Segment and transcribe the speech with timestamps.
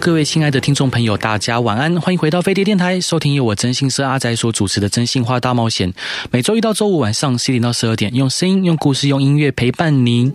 [0.00, 5.92] 各位亲爱的听众朋友，大家晚安，欢迎回到飞碟电台，收听由我真心社阿宅所主持的《真心话大冒险》。
[6.30, 10.32] 每周一到周五晚上十点到十二点，用声音、用故事、用音乐陪伴您。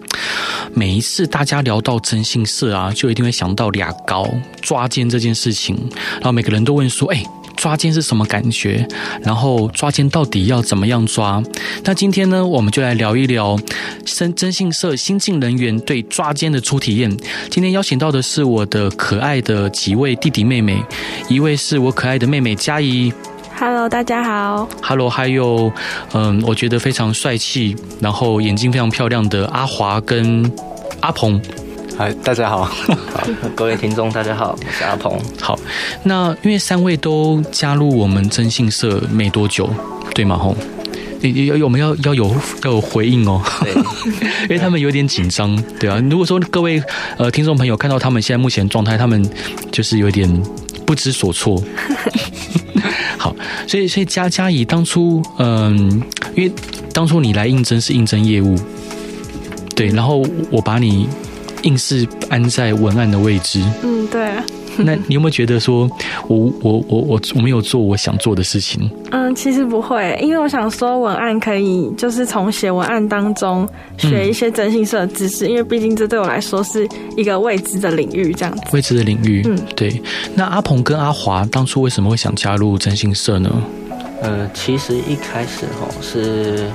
[0.73, 4.27] 每一次大家聊到真心社啊，就一定会想到俩高
[4.61, 5.75] 抓奸这件事情，
[6.13, 7.23] 然后每个人都问说：“哎。”
[7.59, 8.87] 抓奸是什么感觉？
[9.21, 11.43] 然后抓奸到底要怎么样抓？
[11.83, 13.59] 那今天呢，我们就来聊一聊
[14.05, 17.11] 征征信社新进人员对抓奸的初体验。
[17.51, 20.81] 今天邀请到的是我的可爱的几位弟弟妹妹，
[21.27, 23.11] 一位是我可爱的妹妹佳怡
[23.57, 25.69] ，Hello，大家好，Hello，还有
[26.13, 30.49] 嗯，我觉得非常帅气，然后眼睛非常漂亮的阿华跟
[31.01, 31.41] 阿鹏。
[32.00, 35.19] 嗨，大家好，好，各位听众大家好，我是阿鹏。
[35.38, 35.59] 好，
[36.03, 39.69] 那因为三位都加入我们征信社没多久，
[40.16, 40.38] 对吗？
[40.38, 40.56] 吼，
[41.22, 42.33] 要我们要要有
[42.64, 43.73] 要有回应哦，对，
[44.47, 46.02] 因为他们有点紧张，对啊。
[46.09, 46.81] 如果说各位
[47.17, 49.30] 呃听众朋友看到他们现在目前状态，他们
[49.69, 50.41] 就是有点
[50.86, 51.61] 不知所措。
[53.19, 53.36] 好，
[53.67, 56.52] 所以所以佳佳怡当初嗯、呃，因为
[56.94, 58.56] 当初你来应征是应征业务，
[59.75, 61.06] 对，然后我把你。
[61.63, 63.63] 硬是安在文案的位置。
[63.83, 64.29] 嗯，对。
[64.81, 65.89] 那你有没有觉得说
[66.27, 68.89] 我，我我我我我没有做我想做的事情？
[69.11, 78.63] 嗯，其实不会，因为我想说文案可以就是从写文案当中学一些征信社的知识，嗯，因为毕竟这对我来说是一个未知的领域，这样子。
[78.71, 80.01] 未知的领域，嗯，对。
[80.33, 83.51] 那阿鹏跟阿华当初为什么会想加入征信社呢？
[84.21, 86.69] 呃，其实一开始吼是。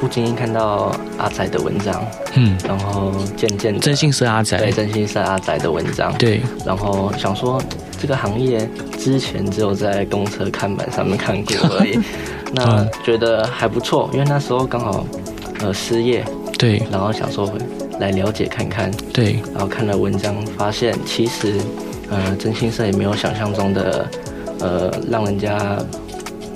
[0.00, 2.04] 不经意看到阿仔的文章，
[2.34, 7.60] 嗯，然后渐渐的，征信社阿仔，对，真心是阿仔的文章，对，然后想说
[8.00, 11.98] 这个行业之前只有在公车看板上面看过而已，
[12.54, 15.04] 那觉得还不错，因为那时候刚好
[15.60, 16.24] 呃失业，
[16.58, 17.52] 对，然后想说
[17.98, 21.54] 来了解看看，对，然后看了文章发现其实
[22.10, 24.08] 呃真心社也没有想象中的
[24.60, 25.76] 呃让人家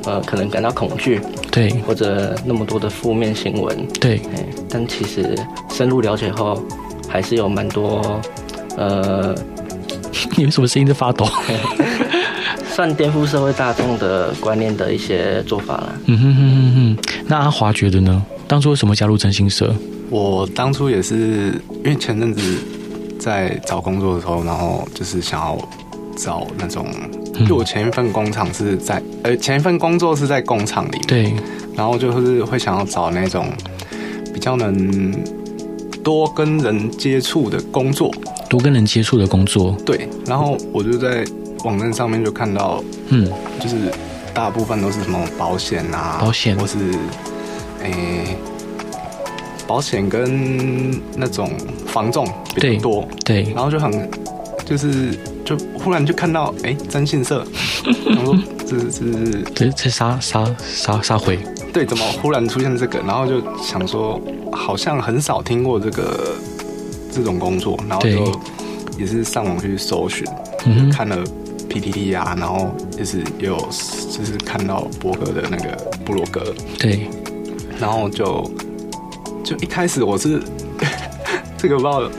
[0.04, 1.20] 呃可能感到恐惧。
[1.50, 4.20] 对，或者那么多的负面新闻，对，
[4.68, 5.36] 但其实
[5.70, 6.62] 深入了解后，
[7.08, 8.20] 还是有蛮多，
[8.76, 9.34] 呃，
[10.36, 11.26] 你为什么声音在发抖？
[12.74, 15.92] 算颠覆社会大众的观念的一些做法了。
[16.06, 16.98] 嗯哼哼哼哼。
[17.26, 18.24] 那阿华觉得呢？
[18.48, 19.74] 当初为什么加入真心社？
[20.08, 21.52] 我当初也是
[21.84, 22.40] 因为前阵子
[23.18, 25.58] 在找工作的时候，然后就是想要
[26.16, 26.86] 找那种。
[27.46, 31.34] 就我前一份工厂是在，呃，前一份工作是在工厂里面，对，
[31.74, 33.46] 然后就是会想要找那种
[34.32, 35.12] 比较能
[36.02, 38.10] 多跟人接触的工作，
[38.48, 41.24] 多跟人接触的工作，对，然后我就在
[41.64, 43.30] 网站上面就看到，嗯，
[43.60, 43.76] 就是
[44.34, 46.78] 大部分都是什么保险啊，保险，或是，
[47.82, 48.36] 诶、欸，
[49.66, 51.50] 保险跟那种
[51.86, 54.10] 防重比较多，对，对，然后就很
[54.64, 55.10] 就是。
[55.56, 57.46] 就忽然就看到哎，征信社，
[58.06, 61.38] 然后说这是这这啥啥啥啥回，
[61.72, 62.98] 对，怎么忽然出现这个？
[63.00, 64.18] 然后就想说，
[64.50, 66.34] 好像很少听过这个
[67.12, 68.40] 这种工作，然后就
[68.98, 70.26] 也是上网去搜寻，
[70.64, 71.18] 嗯，看了
[71.68, 77.08] PPT 啊，然后就是也有就是看到博哥的那个部落格，对，
[77.78, 78.50] 然后就
[79.44, 80.40] 就一开始我是
[81.58, 82.10] 这个不知道。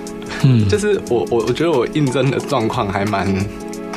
[0.44, 3.28] 嗯，就是我我我觉得我应征的状况还蛮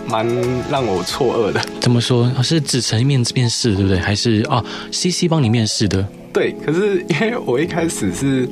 [0.09, 0.27] 蛮
[0.71, 1.61] 让我错愕的。
[1.81, 2.31] 怎么说？
[2.43, 3.99] 是纸层面面试对不对？
[3.99, 6.07] 还是啊，CC 帮你面试的？
[6.33, 6.53] 对。
[6.65, 8.49] 可是因为我一开始是，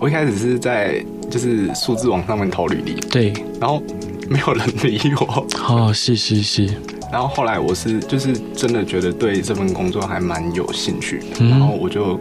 [0.00, 3.32] 我一开始是在就是数字网上面投履历，对。
[3.60, 3.82] 然后
[4.28, 5.46] 没有人理我。
[5.68, 6.68] 哦，是是是。
[7.10, 12.18] 然后后来我是就是真的觉得对这份工作还蛮有兴趣，嗯，然后我就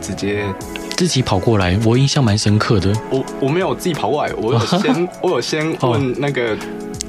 [0.00, 0.44] 直接。
[0.96, 2.92] 自己跑过来，我印象蛮深刻的。
[3.10, 6.56] 我我没有自己跑过来，我有先 我有先问那个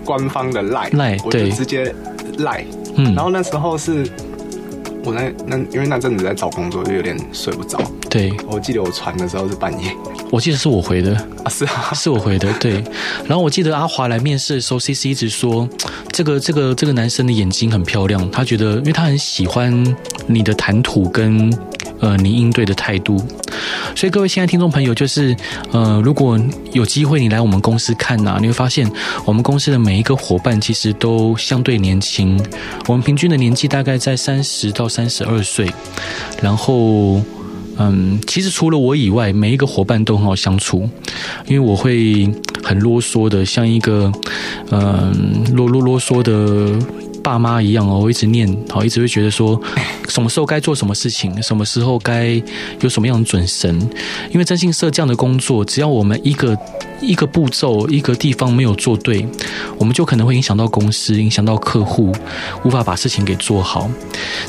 [0.04, 1.94] 官方的赖赖，我就直接
[2.40, 2.66] 赖。
[2.96, 4.04] 嗯，然后那时候是
[5.04, 7.80] 我那那因为那阵子在找工作，就有点睡不着。
[8.10, 9.92] 对，我记得我传的时候是半夜。
[10.32, 12.52] 我记得是我回的啊，是啊， 是我回的。
[12.54, 12.84] 对，
[13.26, 15.68] 然后我记得阿华来面试的时候，CC 一直说
[16.12, 19.96] 这个这个这个男生的眼睛很漂亮，他觉得因为他很喜欢
[20.26, 21.54] 你的谈吐跟。
[22.00, 23.18] 呃你应对的态度。
[23.96, 25.36] 所以各位亲爱听众朋友，就是
[25.72, 26.40] 呃如果
[26.74, 28.90] 有机会你来我们公司看呐、啊，你会发现
[29.26, 32.40] 我们公司的每一个伙伴其实都相对年轻，
[32.88, 35.72] 我们平均的年纪大概在三十到三十二岁，
[36.42, 37.22] 然后。
[37.78, 40.90] 嗯，其实除了我以外，每一个伙伴都很好相处，
[41.46, 42.26] 因为我会
[42.64, 44.10] 很啰嗦的，像一个
[44.72, 46.72] 嗯啰啰啰嗦的
[47.26, 49.60] 爸妈一样哦，我一直念，好，一直会觉得说，
[50.08, 52.40] 什么时候该做什么事情，什么时候该
[52.82, 53.80] 有什么样的准绳，
[54.32, 56.56] 因为征信社这样的工作，只要我们一个。
[57.02, 59.28] 一个步骤，一个地方没有做对，
[59.78, 62.16] 我们就可能会影响到公司，影响到客户，
[62.64, 63.92] 无法把事情给做好。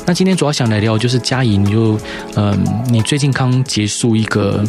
[0.05, 1.99] 那今天主要想来聊，就是佳怡，你就
[2.37, 2.57] 嗯，
[2.89, 4.63] 你最近刚结束一个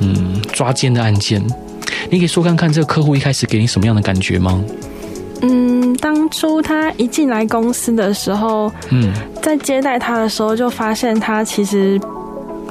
[0.00, 1.40] 嗯抓奸的案件，
[2.10, 4.62] 你可以说看看这个客户一开始给你什么样的感觉吗？
[5.42, 9.12] 嗯，当初他一进来公司的时候，嗯，
[9.42, 12.00] 在接待他的时候就发现他其实。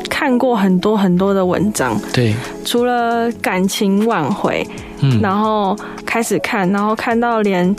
[0.10, 2.34] 看过很多很多的文章，对，
[2.66, 4.68] 除了感情挽回，
[5.02, 7.74] 嗯，然后开始看，然后看到连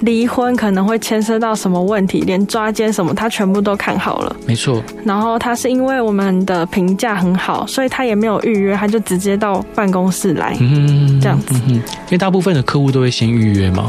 [0.00, 4.82] 离婚可能会牵涉到什么问题，连抓奸什么，他全部都看好了，没错。
[5.04, 13.86] 然后他是因为我们的评价很好，所以他也没有预约，他就直接到办公室来，嗯，这样子，嗯，因为大部分的客户都会先预约嘛，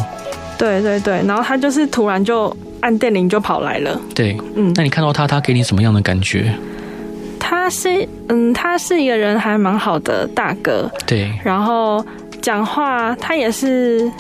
[0.58, 6.54] 对对对，然后他就是突然就按电铃就跑来了，对，嗯，那你看到他，他给你什么样的感觉？
[7.40, 11.32] 他是嗯，他是一个人还蛮好的大哥，对。
[11.44, 12.04] 然后
[12.42, 14.12] 讲话他也是，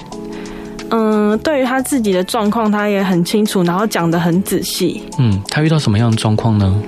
[0.91, 5.03] 嗯，对于他自己的状况他也很清楚，然后讲的很仔细。
[5.19, 6.81] 嗯，他遇到什么样的状况呢？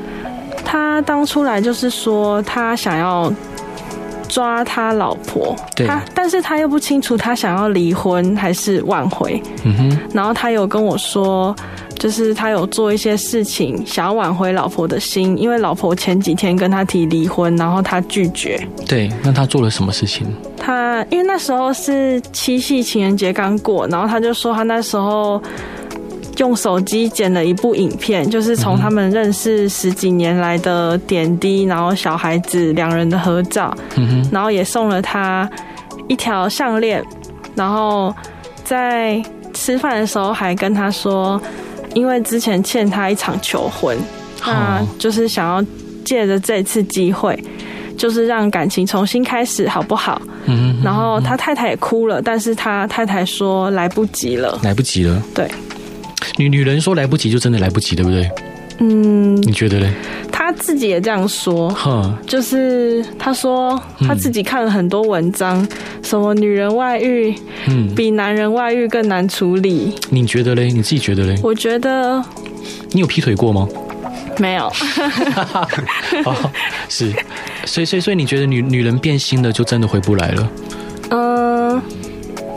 [0.64, 3.32] 他当初来就是说他想要
[4.30, 5.86] 抓他老婆，对。
[5.86, 9.42] 他但是他又不清楚他想要离婚还是挽回。
[9.66, 10.00] 嗯哼。
[10.14, 11.54] 然后他有跟我说。
[12.00, 18.58] 就是他有做一些事情，想要挽回老婆的心，因为老婆前几天跟他提离婚，然后他拒绝。
[18.88, 20.26] 对，那他做了什么事情？
[20.58, 25.44] 他因为那时候是七夕情人节刚过，然后他就说他那时候
[26.40, 33.74] 用手机剪了一部影片，就是从他们认识十几年来的点滴，然后小孩子两人的合照，
[34.32, 35.50] 然后也送了他
[36.10, 37.02] 一条项链，
[37.56, 38.14] 然后
[38.66, 39.22] 在
[39.54, 41.42] 吃饭的时候还跟他说。
[41.96, 43.98] 因为之前欠他一场求婚，
[44.46, 45.66] 那就是想要
[46.06, 47.44] 借着这次机会，
[47.98, 50.22] 就是让感情重新开始，好不好？
[50.46, 50.80] 嗯。
[50.84, 55.20] 然后他太太也哭了，但是他太太说来不及了，来不及了。
[55.34, 55.50] 对，
[56.40, 58.32] 女女人说来不及就真的来不及，对不对？
[58.80, 59.92] 嗯，你觉得嘞？
[60.32, 63.78] 他自己也这样说，哈，就是他说
[64.08, 65.68] 他自己看了很多文章，
[66.02, 67.36] 什么女人外遇，
[67.68, 69.94] 嗯，比男人外遇更难处理。
[70.10, 70.72] 你觉得嘞？
[70.72, 71.38] 你自己觉得嘞？
[71.44, 72.24] 我觉得，
[72.94, 73.68] 你有劈腿过吗？
[74.38, 74.72] 没有。
[76.24, 76.52] 哦，
[76.88, 77.12] 是，
[77.66, 80.52] 所以所以所以你觉得女女人变心了就真的回不来了？
[81.10, 81.82] 嗯，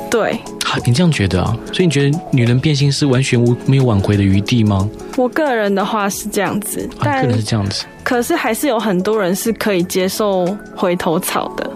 [0.08, 0.38] 对。
[0.84, 1.56] 你这样觉得啊？
[1.72, 4.88] 所以你觉得女人变心是完全无没有挽回的余地吗？
[5.16, 11.70] 我个人的话是这样子，但、啊、个人是这样子，可是还是有很多人是可以接受回头草的。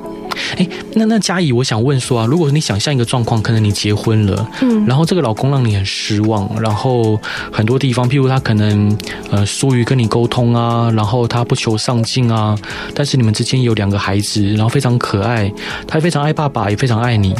[0.57, 7.21] 哎，那那佳怡，我想问说啊，如果你想象一个状况，可能你结婚了，嗯，然后这个老公让你很失望，然后
[7.53, 8.97] 很多地方，譬如他可能
[9.31, 12.57] 呃疏于跟你沟通啊，然后他不求上进啊，
[12.95, 15.53] 但是你们之间有两个孩子，然后非常可爱，
[15.87, 17.35] 他非常爱爸爸，也非常爱你，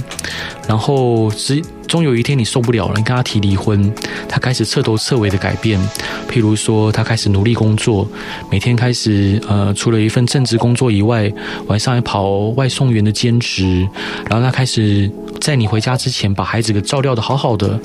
[0.69, 1.63] 然后只。
[1.87, 3.93] 终有一天你受不了了，你跟他提离婚，
[4.29, 5.81] 他开始彻头彻尾的改变。
[6.29, 8.07] 譬如说，他开始努力工作，
[8.51, 11.33] 每天开始呃，除了一份正职工作以外，
[11.69, 13.89] 晚上还跑外送员的兼职。
[14.29, 15.11] 然后他开始
[15.41, 17.79] 在你回家之前把孩子给照料得好好的。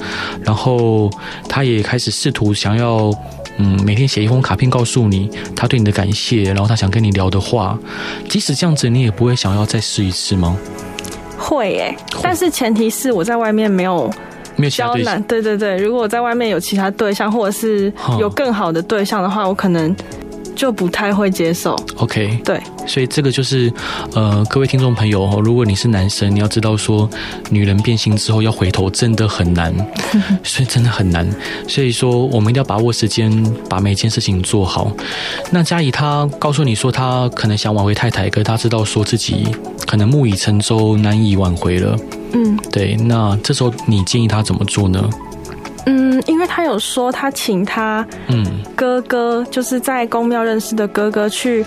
[0.43, 1.09] 然后
[1.47, 3.11] 他也开始试图想要
[3.57, 7.77] 嗯，每天写一封卡片告诉你他对你的感谢，然后他想跟你聊的话。
[8.27, 10.57] 即使这样子，你也不会想要再试一次吗？
[11.51, 14.09] 会耶，但是前提是我在外面没有
[14.55, 19.93] 没有交男，对对对，如果我在外面有其他对象，或者是有更好的对象的话，我可能。
[20.55, 21.75] 就不太会接受。
[21.97, 23.71] OK，对，所以这个就是，
[24.13, 27.09] 呃，各位听众朋友哦，如果你是男生，你要知道说，
[27.49, 29.73] 女人变心之后要回头真的很难，
[30.43, 31.27] 所以真的很难。
[31.67, 33.31] 所以说，我们一定要把握时间，
[33.69, 34.91] 把每件事情做好。
[35.49, 39.47] 那佳怡她告诉你说，她可能想挽回太太，可是她知道说自己
[39.87, 41.97] 可能木已成舟，难以挽回了。
[42.33, 42.95] 嗯，对。
[42.95, 45.09] 那这时候你建议她怎么做呢？
[45.87, 48.43] 嗯，因为他有说他请他嗯。
[48.75, 51.63] 哥哥，就是在公庙认识的哥哥去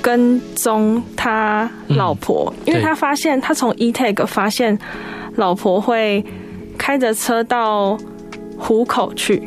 [0.00, 4.78] 跟踪他老婆，因为他发现他从 eTag 发现
[5.34, 6.24] 老婆会
[6.78, 7.98] 开着车到
[8.56, 9.42] 虎口去，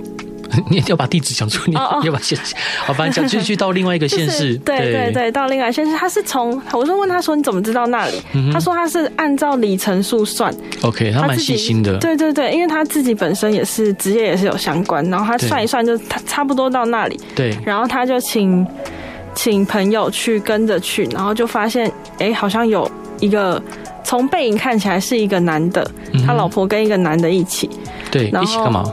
[0.69, 2.55] 你要把地址讲出，你要把县市，
[2.85, 5.13] 好，反正讲继续到另外一个县市，对对。
[5.13, 8.21] 对，到另外一个县市，他是从，我就问他说，你怎么知道那里？
[8.51, 18.65] 他说他是按照里程数算，OK，他蛮细心的，对对对，因为他自己本身也是职业也是有相关，然后他算一算就他差不多到那里，对，然后他就请
[19.35, 23.61] 请朋友去跟着去，然后就发现，哎，好像有一个
[24.03, 25.89] 从背影看起来是一个男的，
[26.25, 27.69] 他老婆跟一个男的一起，
[28.09, 28.83] 对，一起干嘛？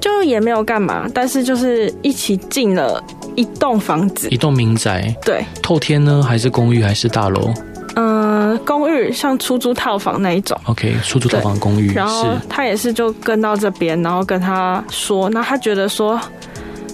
[0.00, 3.02] 就也没有干嘛，但是就是一起进了
[3.36, 5.14] 一栋房子，一栋民宅。
[5.24, 7.52] 对，透天呢，还是公寓，还是大楼？
[7.96, 10.58] 嗯、呃，公寓，像出租套房那一种。
[10.64, 11.92] OK，出租套房公寓。
[11.92, 16.20] 然后他也是就跟到这边，然后跟他说，那他觉得说。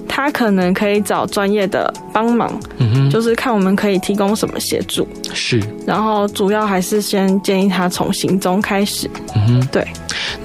[0.08, 5.06] 他可能可以找专业的帮忙，嗯哼，就是看我们可以提供什么协助。
[5.34, 9.10] 是，然后主要还是先建议他从行踪开始。
[9.34, 9.86] 嗯哼，对。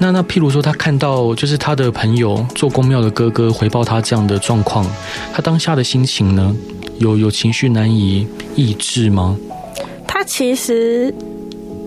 [0.02, 4.84] 那那譬如说，他看到就是他的朋友做公庙的哥哥回报他这样的状况，
[5.32, 6.56] 他当下的心情呢？
[6.98, 9.38] 有有情绪难以抑制吗？
[10.08, 11.14] 他其实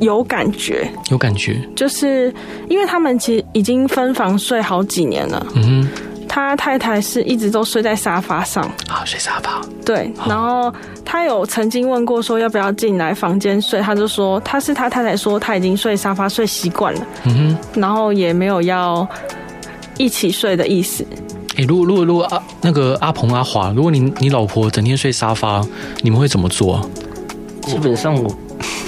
[0.00, 2.32] 有感觉，有感觉，就是
[2.68, 5.44] 因为他们其实已经分房睡好几年了。
[5.56, 5.88] 嗯哼。
[6.34, 9.60] 他太太是一直都睡在沙发上啊，睡沙发。
[9.86, 10.74] 对，然后
[11.04, 19.06] 他有曾经问过说要不要进来房间睡，他就说他是他太太说他已经睡沙发睡习惯了，嗯哼，然后也没有要
[19.96, 21.06] 一起睡的意思。
[21.52, 25.64] 哎、欸，如果如果如果阿那个阿鹏阿华，如果你你老婆整天睡沙发，
[26.02, 26.84] 你们会怎么做？
[27.62, 28.28] 基本上我。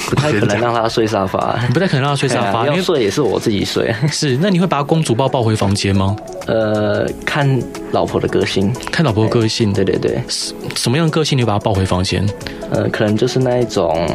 [0.09, 3.93] 不太可能让他睡沙发，不太可能让他睡沙发，因为睡也是我自己睡。
[4.11, 6.15] 是，那你会把公主抱抱回房间吗？
[6.47, 7.61] 呃，看
[7.91, 9.73] 老婆的个性，看老婆的个性。
[9.73, 12.25] 对对对，什么样的个性你会把她抱回房间？
[12.71, 14.09] 呃，可能就是那一种，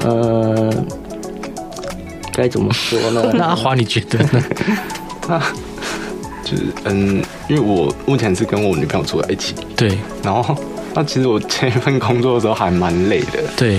[0.00, 0.72] 呃，
[2.32, 3.30] 该怎么说呢？
[3.36, 4.42] 那阿华你觉得呢？
[5.28, 5.52] 啊，
[6.42, 10.56] 就是嗯，因为我目前是跟我女朋友住在一起，对，然后
[10.94, 13.78] 那其实我前一份工作的时候还蛮累的，对。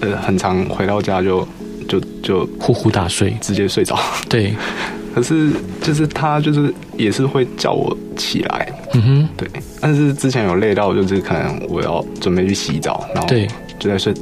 [0.00, 1.46] 呃，很常回到家就
[1.88, 3.98] 就就呼呼大睡，直接睡着。
[4.28, 4.54] 对，
[5.14, 5.50] 可是
[5.82, 8.72] 就是他就是也是会叫我起来。
[8.94, 9.48] 嗯哼，对。
[9.80, 13.46] 但是之前有累到，就是可能我要准备去洗澡，然后对，
[13.78, 14.12] 就在睡，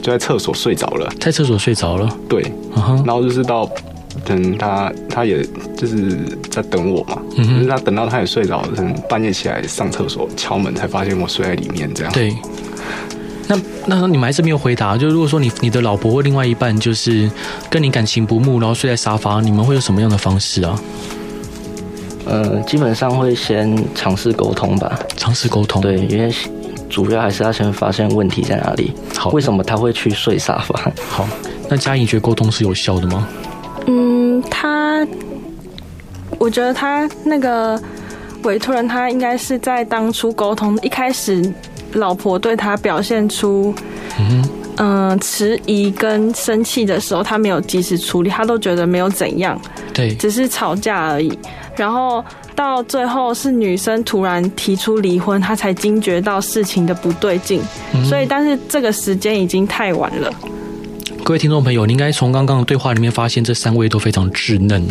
[0.00, 2.08] 就在厕所睡着了，在厕所睡着了。
[2.28, 2.42] 对。
[3.04, 3.68] 然后就是到
[4.24, 5.44] 等他，他也
[5.76, 6.18] 就是
[6.50, 7.20] 在等我嘛。
[7.36, 7.54] 嗯哼。
[7.56, 12.12] 就是他等到他也睡着了，等半夜起来上厕所敲门，才发现我睡在里面这样。
[12.12, 12.34] 对。
[13.48, 17.30] 那那你们还是没有回答，就如果说你你的老婆或另外一半就是
[17.70, 20.80] 跟你感情不睦，然后睡在沙发，你们会有什么样的方式啊？
[22.24, 24.98] 呃，基本上会先尝试沟通吧。
[25.16, 25.80] 尝试沟通。
[25.80, 26.34] 对，因为
[26.90, 28.92] 主要还是要先发现问题在哪里。
[29.16, 30.90] 好，为什么他会去睡沙发？
[31.08, 31.28] 好，
[31.68, 33.28] 那佳颖觉得沟通是有效的吗？
[33.86, 35.06] 嗯，他，
[36.38, 37.80] 我觉得他那个
[38.42, 41.54] 委托人，他应该是在当初沟通一开始。
[41.96, 43.74] 老婆对他表现出，
[44.78, 49.60] 嗯，迟疑跟生气的时候，他没有及时处理，他都觉得没有怎样，
[49.92, 51.36] 对，只是吵架而已。
[51.74, 52.24] 然后
[52.54, 57.60] 到最后是女生突然提出离婚，他才惊觉到事情的不对劲。
[58.04, 60.32] 所以，但是这个时间已经太晚了。
[61.22, 64.86] 各位听众朋友，你应该从刚刚的对话里面发现，这三位都非常稚嫩。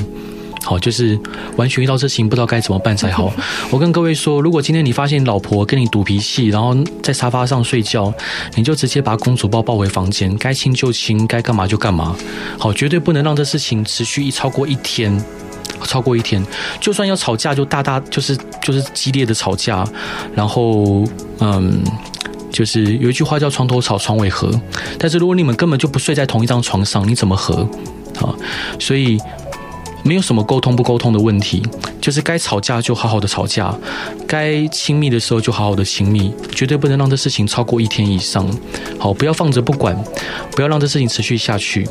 [0.65, 1.17] 好，就是
[1.57, 3.31] 完全遇到事情不知道该怎么办才好。
[3.69, 8.12] 我跟各位说，如果今天你发现你老婆跟你赌脾气，然后在沙发上睡觉，
[8.55, 12.15] 你就直接把公主抱抱回房间，该亲就亲，该干嘛就干嘛。
[12.57, 15.24] 好，绝对不能让这事情持续一超过一天，
[15.84, 16.43] 超过一天，
[16.81, 19.88] 就算要吵架，就大大就是就是激烈的吵架。
[20.34, 21.03] 然后，
[21.41, 21.84] 嗯，
[22.51, 24.50] 就是有一句话叫床头吵，床尾和。
[24.98, 27.69] 但是如果你们根本就不睡在同一张床上，你怎么和？
[28.19, 28.34] 啊，
[28.79, 29.19] 所以。
[30.06, 31.64] 没有什么沟通不沟通的问题，
[32.00, 33.76] 就是该吵架就好好的吵架，
[34.28, 38.48] 该亲密的时候就好好的亲密，绝对不能让这事情超过一天以上。
[39.00, 39.98] 好，不要放着不管，
[40.52, 41.90] 不要让这事情持续下去。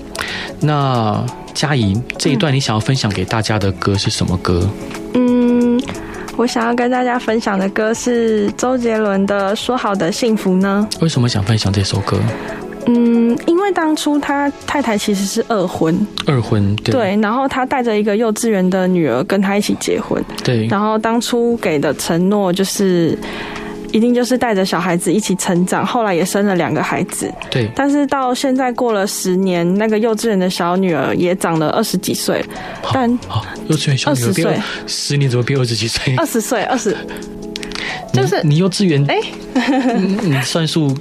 [0.61, 4.65] 那佳怡这一段你想要分享给大家的歌是什么歌？
[5.15, 5.83] 嗯，
[6.37, 10.89] 我想要跟大家分享的歌是周杰伦的《说好的幸福》呢。
[11.01, 12.21] 为什么想分享这首歌？
[12.87, 15.95] 嗯，因为当初他太太其实是二婚，
[16.27, 23.19] 二婚对，对，然后他带着一个幼稚园的女儿跟他一起结婚，对，然后当初给的承诺就是
[23.91, 32.45] 一定就是带着小孩子一起成长，后来也生了两个孩子，对，但是到现在过了十年，那个幼稚园的小女儿也长了二十几岁，
[32.93, 33.11] 但
[33.69, 36.15] 幼稚园小女儿变十年怎么变二十几岁？
[36.17, 36.95] 二十岁，二十。
[38.13, 39.19] 就是你，你幼稚园哎，
[40.23, 40.97] 你算数，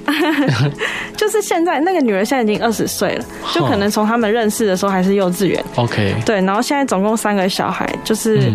[1.24, 5.64] 就是现在那个女儿现在已经二十岁了，就可能从他们认识的时候还是幼稚园。
[5.78, 8.52] OK，对，然后现在总共三个小孩，就是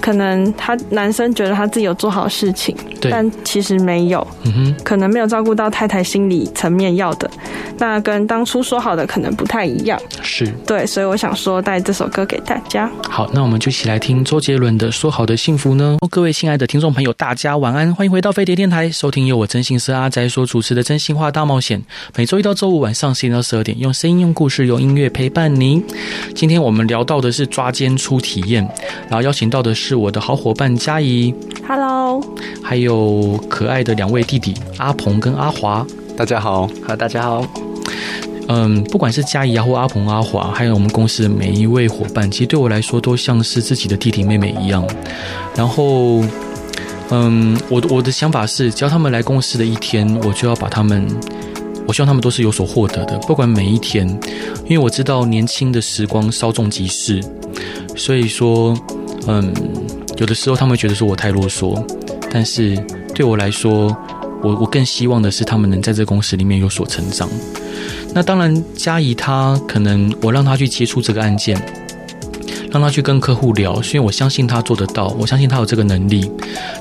[0.00, 7.30] 可能他男生觉得他自己有做好事情，对，但其实没有，嗯哼，可能没有照顾到太太心理层面要的，
[7.78, 10.46] 那跟当初说好的可能不太一样，是。
[10.66, 12.90] 对，所以我想说带这首歌给大家。
[13.08, 15.96] 好，那我们就一起来听周杰伦的《说好的幸福》呢。
[16.10, 21.80] 各位亲爱的听众朋友，大家晚安，欢迎回到飞碟电台，收听由我真心社阿宅所主持的《真心话大冒险》，
[22.16, 25.82] 每周一到周五晚上十点到十二点，用声音、用故事、用音乐陪伴您。
[26.34, 28.62] 今天我们聊到的是抓奸初体验，
[29.08, 31.34] 然后邀请到的是我的好伙伴佳怡
[31.66, 32.22] ，Hello，
[32.62, 32.93] 还有
[33.48, 35.86] 可爱的两位弟弟阿鹏跟阿华，
[36.16, 37.46] 大家好，好，大家好。
[38.48, 44.86] 嗯，不管是嘉怡啊，或阿鹏、阿华，还有我们公司的每一位伙伴，其实对我来说都像是自己的弟弟妹妹一样。
[45.56, 46.22] 然后，
[47.08, 51.06] 嗯，我的我的想法是，只要他们来公司的一天，我就要把他们，
[51.88, 54.06] 我希望他们都是有所获得的，不管每一天，
[54.66, 57.22] 因为我知道年轻的时光稍纵即逝，
[57.96, 58.76] 所以说，
[59.26, 59.54] 嗯，
[60.18, 61.82] 有的时候他们会觉得说我太啰嗦，
[62.34, 62.76] 但是
[63.14, 63.96] 对我来说，
[64.42, 67.28] 我我更希望的是他们能在这公司里面有所成长。
[68.12, 71.56] 那当然，佳怡她可能我让她去接触这个案件，
[72.72, 76.28] 让她去跟客户聊，所以我相信她做得到，我相信她有这个能力。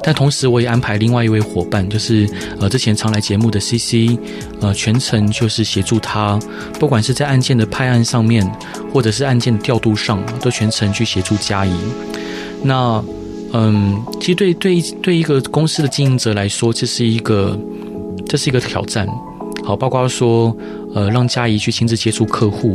[0.01, 2.27] 但同时，我也安排另外一位伙伴，就是
[2.60, 4.17] 呃之前常来节目的 CC，
[4.60, 6.39] 呃全程就是协助她，
[6.79, 8.43] 不管是在案件的拍案上面，
[8.91, 11.74] 或者是案件调度上，都全程去协助佳怡。
[12.63, 13.03] 那
[13.53, 17.57] 嗯，其实对对对一个公司的经营者来说，这是一个
[18.27, 19.07] 这是一个挑战。
[19.63, 20.55] 好，包括说，
[20.93, 22.74] 呃，让佳怡去亲自接触客户，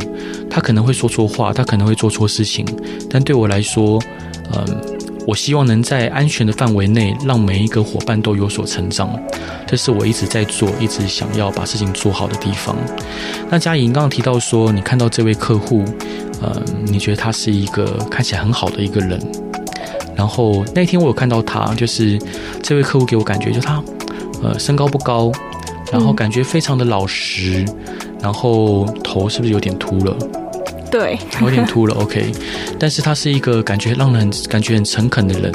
[0.49, 2.65] 他可能会说错话，他可能会做错事情，
[3.09, 4.01] 但对我来说，
[4.55, 4.65] 嗯、
[5.27, 9.11] 我希望能在安全的范围内，让每一个伙伴都有所成长，
[9.67, 12.75] 这是我一直在做，一直想要把事情做好的地方。
[13.51, 15.85] 那佳怡，你刚刚提到说，你看到这位客户，
[16.41, 19.19] 呃，你觉得他是一个看起来很好的一个人，
[20.19, 22.19] 然后那天我有看到他，就是
[22.61, 23.81] 这位客户给我感觉，就他，
[24.43, 25.31] 呃，身高不高。
[25.93, 27.75] 然后感觉非常的老实，嗯、
[28.21, 30.15] 然后头是不是有点秃了？
[30.91, 31.95] 对，有点秃了。
[32.03, 32.31] OK，
[32.77, 35.51] 但是他是一个感觉让人感觉很诚恳的人，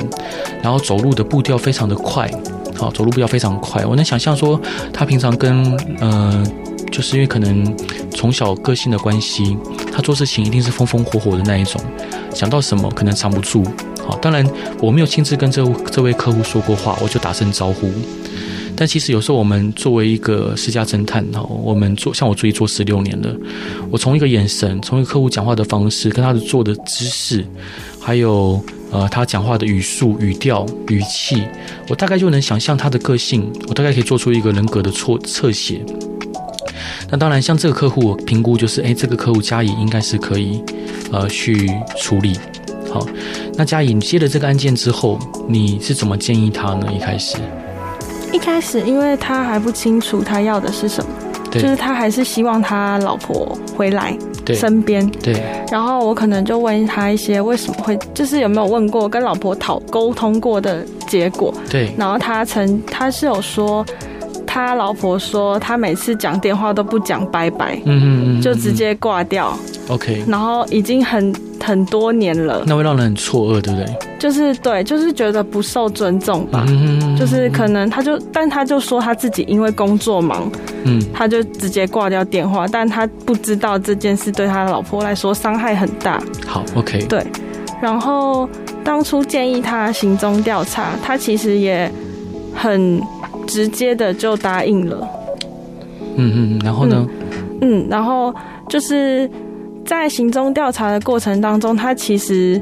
[0.61, 2.29] 然后走路的步调非常的快，
[2.75, 3.85] 好，走路步调非常快。
[3.87, 4.61] 我能想象说，
[4.93, 6.45] 他平常跟呃，
[6.91, 7.77] 就是因为可能
[8.11, 9.57] 从小个性的关系，
[9.93, 11.81] 他做事情一定是风风火火的那一种，
[12.35, 13.63] 想到什么可能藏不住。
[14.07, 14.47] 好，当然
[14.81, 17.91] 我没有亲自跟这这位客户说过话，我就打声招呼。
[18.77, 23.33] 但其实有时候我们作为一个私家侦探哦，我们做像我自己做十六年了，
[23.89, 27.45] 我从一个眼神，从一个客户讲话的方式，跟他的做的姿势，
[28.01, 31.45] 还有呃他讲话的语速、语调、语气，
[31.89, 35.81] 我大概就能想象他的个性，我大概可以做出一个人格的错侧写。
[37.09, 40.61] 那当然，像这个客户，评估就是，哎，这个客户佳怡应该是可以
[41.13, 42.37] 呃去处理。
[42.95, 43.05] 好，
[43.57, 46.87] 那嘉颖，你接了这个案件之后，你是怎么建议他呢？
[46.95, 47.39] 一开始？
[48.33, 51.11] 一开始，因为他还不清楚他要的是什么，
[51.51, 54.17] 就是他还是希望他老婆回来
[54.55, 55.05] 身边。
[55.21, 61.53] 对，然后我可能就问他一些为什么会，就是有没有问过跟老婆讨沟通过的结果。
[61.69, 63.85] 对，然后他曾他是有说，
[64.47, 69.53] 他老婆说他每次讲电话都不讲拜拜，嗯嗯嗯，就直接挂掉。
[69.89, 73.87] OK，然后已经很很多年了，那会让人很错愕，对不对？
[74.19, 76.65] 就是对，就是觉得不受尊重吧。
[76.69, 80.51] 嗯，就是可能他就，但他就说他自己因为工作忙，
[80.85, 86.23] 嗯，他就直接挂掉电话，但他不知道这件事对他老婆来说伤害很大。
[86.47, 87.05] 好，OK。
[87.07, 87.25] 对，
[87.81, 88.49] 然后
[88.83, 91.91] 当初建议他行踪调查，他其实也
[92.55, 93.01] 很
[93.47, 95.09] 直接的就答应了。
[96.17, 97.07] 嗯嗯，然后呢？
[97.61, 98.35] 嗯，嗯，然后
[98.69, 99.29] 就是
[99.85, 102.61] 在行踪调查的过程当中，他其实。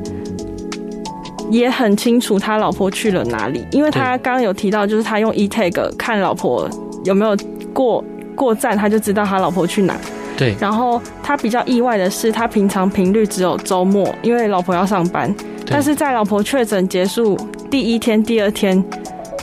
[1.51, 6.67] 也很清楚他老婆去了哪里，因为他刚刚有提到，就是他用 eTag 看老婆
[7.05, 7.37] 有没有
[7.75, 8.03] 过
[8.35, 9.95] 过站，他就知道他老婆去哪。
[10.35, 10.55] 对。
[10.59, 15.35] 然后他比较意外的是，他平常频率只有周末，因为老婆要上班。
[15.67, 17.37] 但是在老婆确诊结束
[17.71, 18.83] 第一天、第二天，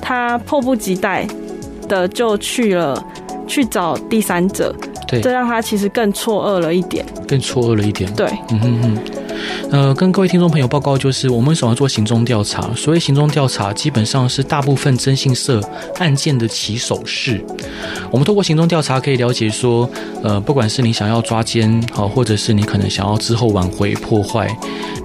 [0.02, 1.28] 他迫不及待
[1.88, 3.06] 的就去了
[3.46, 4.74] 去找第三者。
[5.10, 5.20] 对。
[5.22, 7.06] 这让他其实更错愕了一点。
[7.28, 8.14] 更错愕了一点。
[8.14, 8.28] 对。
[8.52, 8.98] 嗯哼哼。
[9.72, 12.70] 呃，跟各位听众朋友报告，就是我们想要做行踪调查。
[12.76, 15.62] 所谓行踪调查，基本上是大部分征信社
[15.98, 17.42] 案件的起手式。
[18.12, 19.90] 我们透过行踪调查可以了解说，
[20.24, 24.54] 呃，不管是你想要抓奸，好，或者是你可能想要之后挽回破坏，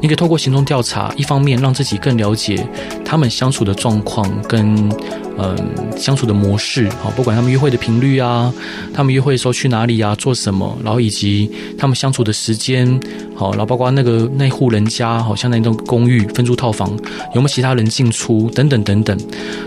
[0.01, 2.67] 你可以透过行踪调查，一方面让自己更了解
[3.05, 4.91] 他们相处的状况跟
[5.39, 5.57] 嗯，
[5.99, 8.53] 相处的模式，好，不管他们约会的频率啊，
[8.93, 12.89] 他们约会的时候去哪里啊，做什么，然后以及他们相处的时间，
[13.35, 16.91] 好，然后包括那个那户人家，好像那栋公寓分租套房
[17.35, 19.19] 有没有其他人进出等等等等，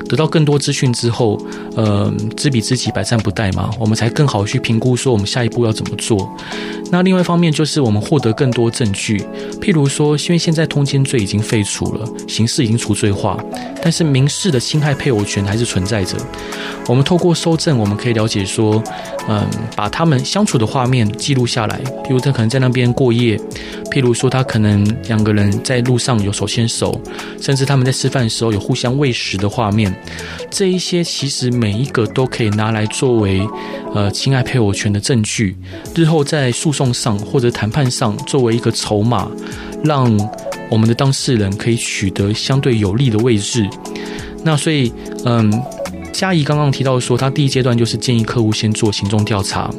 [0.08, 1.38] 得到更多资讯之后，
[1.75, 6.34] 呃，知彼知己，百战不殆嘛，我们才更好去评估说我们下一步要怎么做。
[6.89, 9.21] 那另外一方面就是我们获得更多证据，
[9.60, 13.38] 譬如说，因为现在通奸罪已经废除了，刑事已经除罪化，
[13.82, 16.15] 但是民事的侵害配偶权还是存在着。
[16.87, 18.81] 我们透过搜证，我们可以了解说，
[19.27, 23.37] 嗯，把他们相处的画面记录下来，譬如他可能在那边过夜，
[23.91, 26.97] 譬如说他可能两个人在路上有手牵手，
[27.41, 29.93] 甚至他们在吃饭的时候有互相喂食的画面，
[30.49, 33.45] 这一些其实每一个都可以拿来作为
[33.93, 35.57] 呃侵害配偶权的证据，
[35.93, 39.29] 日后在诉讼上或者谈判上作为一个筹码，
[39.83, 40.17] 让
[40.69, 43.67] 我们的当事人可以取得相对有利的位置。
[44.47, 44.89] 那所以，
[45.25, 45.51] 嗯，
[46.13, 49.69] 嘉怡刚刚提到说，他第一阶段就是建议客户先做行踪调查，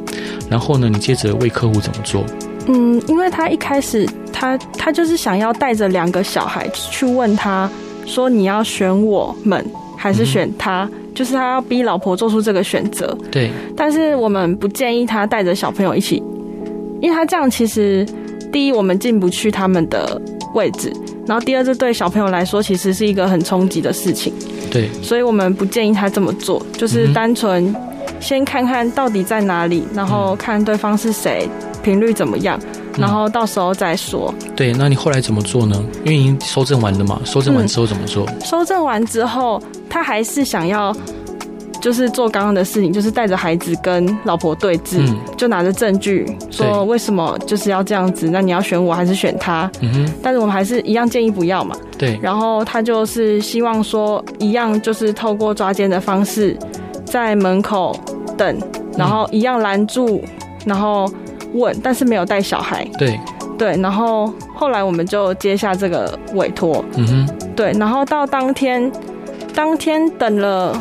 [0.47, 2.23] 然后呢，你接着为客户怎么做？
[2.67, 7.67] 嗯，因为他一开始他他就是想要带着两个小孩去问他
[8.05, 9.65] 说，你要选我们
[9.97, 10.83] 还是选他？
[10.83, 13.17] 嗯、就是他要逼老婆做出这个选择。
[13.31, 13.49] 对。
[13.75, 16.21] 但是我们不建议他带着小朋友一起，
[17.01, 18.05] 因为他这样其实
[18.51, 20.21] 第一我们进不去他们的
[20.53, 20.93] 位置。
[21.29, 24.33] 然后第二，这对小朋友来说其实是一个很冲击的事情。
[24.71, 27.71] 对，所以我们不建议他这么做，就是单纯
[28.19, 31.47] 先看看到底在哪里，然后看对方是谁，
[31.83, 32.59] 频率怎么样，
[32.97, 34.33] 然后到时候再说。
[34.55, 35.79] 对，那你后来怎么做呢？
[36.03, 38.25] 因为已经收证完了嘛，收证完之后怎么做？
[38.25, 40.91] 嗯，搜证完之后，他还是想要。
[41.79, 48.29] 就是做刚刚的事情，就是带着孩子跟老婆对峙，嗯、就拿着证据说为什么就是要这样子？
[48.29, 49.69] 那你要选我还是选他？
[49.81, 50.13] 嗯哼。
[50.21, 51.75] 但是我们还是一样建议不要嘛。
[51.97, 52.19] 对。
[52.21, 56.57] 然后他就是希望说一样，就是透过抓奸的方式，
[57.05, 57.97] 在门口
[58.37, 58.57] 等，
[58.97, 60.21] 然后一样拦住，
[60.65, 61.09] 然后
[61.53, 62.85] 问，但是没有带小孩。
[62.97, 63.19] 对。
[63.57, 63.77] 对。
[63.77, 66.83] 然后后来我们就接下这个委托。
[66.97, 67.29] 嗯哼。
[67.55, 67.71] 对。
[67.79, 68.91] 然后到当天，
[69.55, 70.79] 当天等了。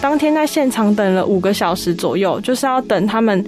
[0.00, 3.44] 当天在现场等了五个小时左右，就是要等他们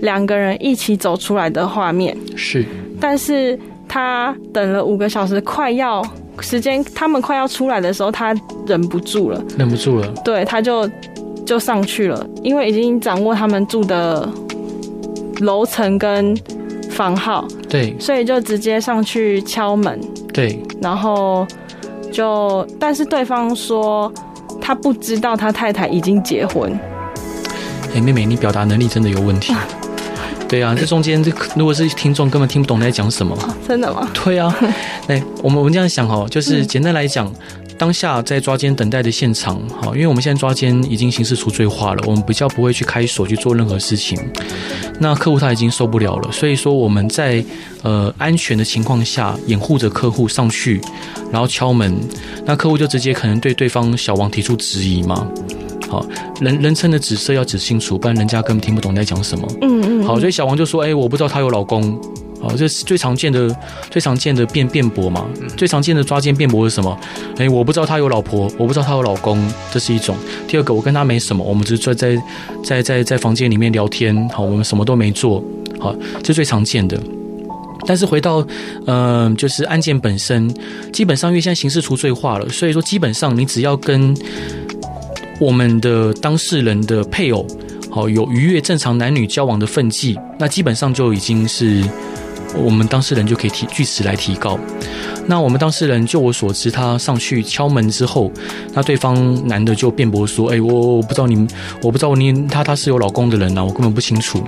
[0.00, 2.16] 两个人一起走出来的画面。
[2.36, 2.64] 是，
[3.00, 6.02] 但是他等了五个小时，快要
[6.40, 8.34] 时间他们快要出来的时候，他
[8.66, 10.06] 忍不住了，忍不住了。
[10.24, 10.88] 对，他就
[11.46, 14.28] 就上去了，因为已经掌握他们住的
[15.40, 16.36] 楼层跟
[16.90, 17.46] 房号。
[17.68, 19.98] 对，所以就直接上去敲门。
[20.32, 21.46] 对，然后
[22.12, 24.12] 就，但是对方说。
[24.62, 26.72] 他不知道他太太已经结婚。
[27.94, 29.52] 哎，妹妹，你表达能力真的有问题。
[30.48, 33.36] 对啊，这中间这如果是听众根本听不懂你在讲什么。
[33.66, 34.08] 真的吗？
[34.24, 34.54] 对啊。
[35.08, 37.30] 哎，我们我们这样想哦，就是简单来讲。
[37.82, 44.16] 当下在抓奸等待的现场，好，因为我们现在抓奸已经刑事除罪化了，我们比较不会去开锁去做任何事情。
[45.00, 47.44] 那客户他已经受不了了，所以说我们在
[47.82, 50.80] 呃安全的情况下掩护着客户上去，
[51.32, 51.92] 然后敲门，
[52.44, 55.26] 那客户就直接可能对对方小王提出质疑嘛。
[55.88, 56.06] 好，
[56.40, 59.44] 人人称的紫色要指清楚，不然人家根本听不懂你在讲什么。
[59.60, 60.04] 嗯嗯。
[60.04, 62.00] 好，所以小王就说：“哎，我不知道她有老公。”
[62.42, 63.48] 哦，这是最常见的、
[63.88, 65.24] 最常见的辩辩驳嘛。
[65.56, 66.98] 最常见的抓奸辩驳是什么？
[67.38, 70.16] 哎，我不知道他有老婆，我不知道他有老公，这是一种。
[70.48, 72.22] 第二个，我跟他没什么，我们只是在在
[72.64, 74.28] 在在在房间里面聊天。
[74.30, 75.42] 好，我们什么都没做。
[75.78, 76.98] 好，这是最常见的。
[77.86, 78.40] 但是回到
[78.86, 80.52] 嗯、呃，就是案件本身，
[80.92, 84.12] 基本上因为现在刑事除罪化了，所以说基本上你只要跟
[85.38, 87.46] 我们的当事人的配偶
[87.88, 91.84] 好有逾越正常男女交往的分际，那基本上就已经是。
[92.54, 94.58] 我们当事人就可以提据实来提告。
[95.26, 98.30] 那我们当事人，就我所知，他上去敲门之后，
[98.72, 101.46] 那对方男的就辩驳说：“哎，我我不知道你，
[101.80, 104.42] 我不知道你他他是有老公的人呐，我根本不清楚。”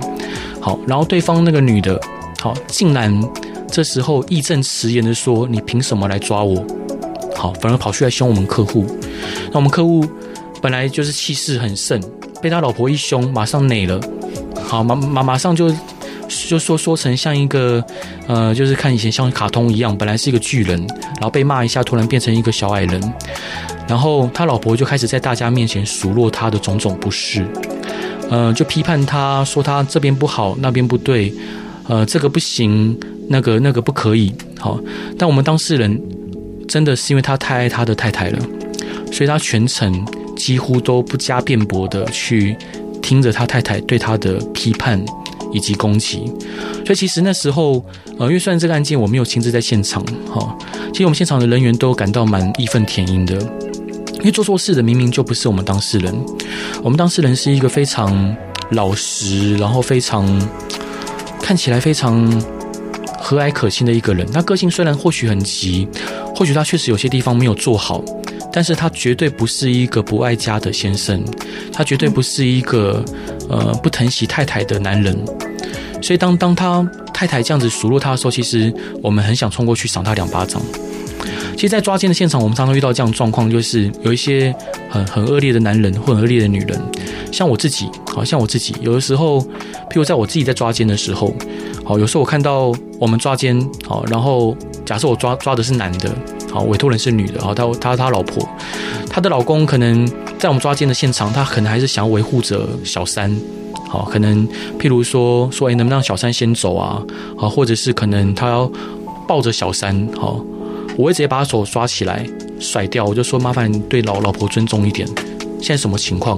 [0.59, 1.99] 好，然后对方那个女的，
[2.41, 3.23] 好，竟然
[3.71, 6.61] 这时候义正辞严的说：“你凭什么来抓我？”
[7.35, 8.85] 好，反而跑去来凶我们客户。
[9.51, 10.05] 那我们客户
[10.61, 12.01] 本来就是气势很盛，
[12.41, 13.99] 被他老婆一凶，马上馁了。
[14.61, 15.73] 好，马马马上就。
[16.47, 17.83] 就说说成像一个，
[18.27, 20.79] 呃，就是看以前像卡通一样，本来是一个巨人，
[21.15, 23.13] 然后被骂一下，突然变成一个小矮人，
[23.87, 27.45] 然后他老婆就开始在大家面前数落他的种种不是，
[28.29, 31.33] 呃，就批判他说他这边不好，那边不对，
[31.87, 32.97] 呃，这个不行，
[33.29, 34.79] 那个那个不可以，好，
[35.17, 35.99] 但我们当事人
[36.67, 38.39] 真的是因为他太爱他的太太了，
[39.11, 42.55] 所以他全程几乎都不加辩驳的去
[43.01, 45.03] 听着他太太对他的批判。
[45.55, 46.25] 以及攻击，
[46.83, 47.81] 所以其实那时候，
[48.19, 50.53] 呃，因为虽然这个案件我没有亲自在现场，哈，
[50.91, 53.35] 其实我们现场的人员都感到蛮义愤填膺的，
[54.15, 56.13] 因为做错事的明明就不是我们当事人，
[56.83, 58.35] 我们当事人是一个非常
[58.71, 60.27] 老实，然后非常
[61.41, 62.29] 看起来非常
[63.17, 64.29] 和蔼可亲的一个人。
[64.29, 65.87] 他个性虽然或许很急，
[66.35, 68.03] 或许他确实有些地方没有做好，
[68.51, 71.23] 但是他绝对不是一个不爱家的先生，
[71.71, 73.01] 他绝对不是一个
[73.49, 75.17] 呃不疼惜太太的男人。
[76.05, 80.61] 所以当当他太太这样子数落他的时候，其实我们很想冲过去赏他两巴掌。
[81.55, 84.53] 其实，在抓奸的现场，我们常常遇到这样状况，就是有一些
[84.87, 86.79] 很很恶劣的男人或很恶劣的女人，
[87.31, 89.39] 像我自己，好像我自己，有的时候，
[89.89, 91.33] 譬如在我自己在抓奸的时候，
[91.83, 96.13] 好，有时候我看到我们抓奸，好，然后假设我抓抓的是男的，
[96.51, 98.47] 好，委托人是女的，好，他他他老婆，
[99.09, 100.05] 他的老公可能
[100.37, 103.35] 在我们抓奸的现场，他可能还是想要维护着小三，
[103.95, 104.45] 好，可能
[104.77, 107.01] 譬如说说，哎，能不能让小三先走啊？
[107.37, 108.69] 好，或者是可能他要
[109.25, 110.43] 抱着小三，好。
[110.97, 112.25] 我会直接把手抓起来
[112.59, 115.07] 甩掉，我就说，麻烦你对老老婆尊重一点。
[115.61, 116.37] 现在什么情况？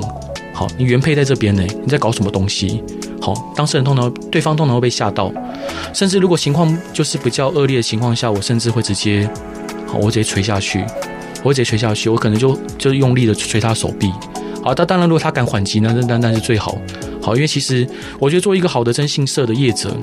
[0.53, 2.83] 好，你原配在这边呢，你在搞什么东西？
[3.19, 5.31] 好，当事人通常对方通常会被吓到，
[5.93, 9.27] 甚至如果情况就是比较恶劣的情况下，我甚至会直接，
[9.87, 10.83] 好，我直接捶下去，
[11.43, 14.11] 我直接捶下去，我可能就就用力的捶他手臂。
[14.67, 16.77] 好，但当然如果他敢还击呢，那那那是最好。
[17.21, 17.87] 好，因为其实
[18.19, 19.95] 我觉得做一个好的征信社的业者，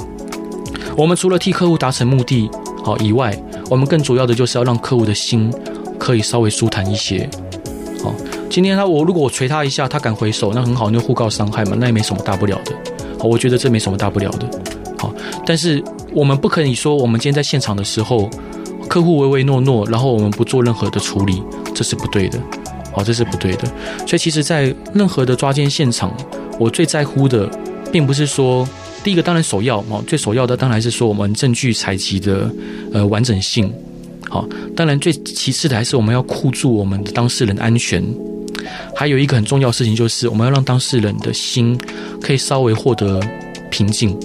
[0.97, 2.49] 我们除了替客户达成目的
[2.83, 5.53] 好以外，我们更主要的就是要让客户的心
[5.99, 7.29] 可以稍微舒坦一些。
[8.03, 8.15] 好，
[8.49, 12.73] 今天他我如果我捶他一下，他敢回手，那很好，那互告伤害嘛，那也没什么大不了的。
[13.19, 14.49] 好，我觉得这没什么大不了的。
[14.99, 15.13] 好，
[15.45, 18.31] 但是我们不可以说我们今天在现场的时候，
[18.89, 21.43] 客户唯唯诺诺，然后我们不做任何的处理，
[21.75, 22.39] 这是不对的。
[22.95, 23.65] 哦，这是不对的。
[24.07, 26.15] 所以其实，在任何的抓奸现场，
[26.59, 27.49] 我最在乎的，
[27.93, 28.67] 并不是说。
[29.03, 32.51] 第一个当然首要哦，最首要的当然是说我们证据采集的
[32.91, 33.71] 呃完整性，
[34.31, 38.03] 好，当然最其次的还是我们要护住我们的当事人安全，
[38.97, 41.79] 还有一个很重要的事情就是我们要让当事人的心
[42.19, 43.21] 可以稍微获得
[43.71, 44.19] 平静。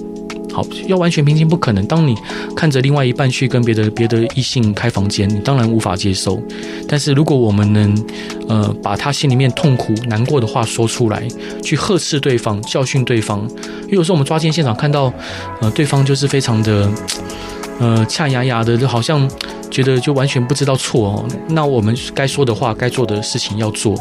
[0.54, 1.86] 好，要完全平静不可能。
[1.86, 2.16] 当你
[2.56, 6.42] 看着另外一半去跟别的别的异性开房间，你当然无法接受。
[6.88, 8.06] 但是如果我们能，
[8.48, 11.28] 呃，把他心里面痛苦难过的话说出来，
[11.64, 13.48] 去呵斥对方、教训对方。
[13.84, 15.14] 因为有时候我们抓奸现场看到，
[15.62, 16.90] 呃，对方就是非常的，
[17.80, 19.30] 呃，恰牙牙的，就好像
[19.70, 21.26] 觉得就完全不知道错哦。
[21.50, 23.96] 那我们该说的话、该做的事情要做。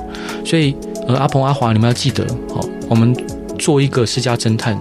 [0.45, 0.75] 所以，
[1.07, 3.15] 呃，阿鹏、阿华，你们要记得，好，我们
[3.59, 4.79] 做一个私家侦探。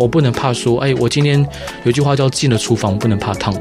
[0.00, 1.46] 我不能怕说，哎，我今天
[1.84, 3.52] 有句话叫进了厨房不能怕烫，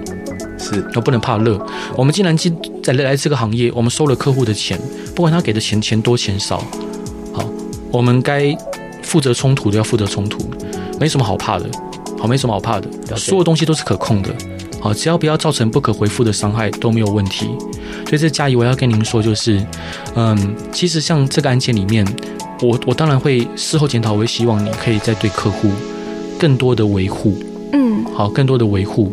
[0.58, 1.60] 是，我不能怕热。
[1.98, 4.80] 我们既然进在来这个行业，我们收了客户的钱，
[5.14, 6.64] 不管他给的钱钱多钱少，
[7.34, 7.44] 好，
[7.92, 8.58] 我们该
[9.04, 10.40] 负责冲突的要负责冲突，
[10.98, 11.66] 没什么好怕的，
[12.18, 14.34] 好，没什么好怕的，所有东西都是可控的，
[14.80, 17.50] 好，只要不要造成不可回复的伤害都没有问题。
[18.08, 19.62] 所以这嘉怡我要跟您说，就是，
[20.16, 22.08] 嗯，其实像这个案件里面，
[22.62, 25.70] 我我当然会事后检讨，我会希望你可以再对客户。
[26.40, 27.36] 更多的维护，
[27.74, 29.12] 嗯，好，更多的维护，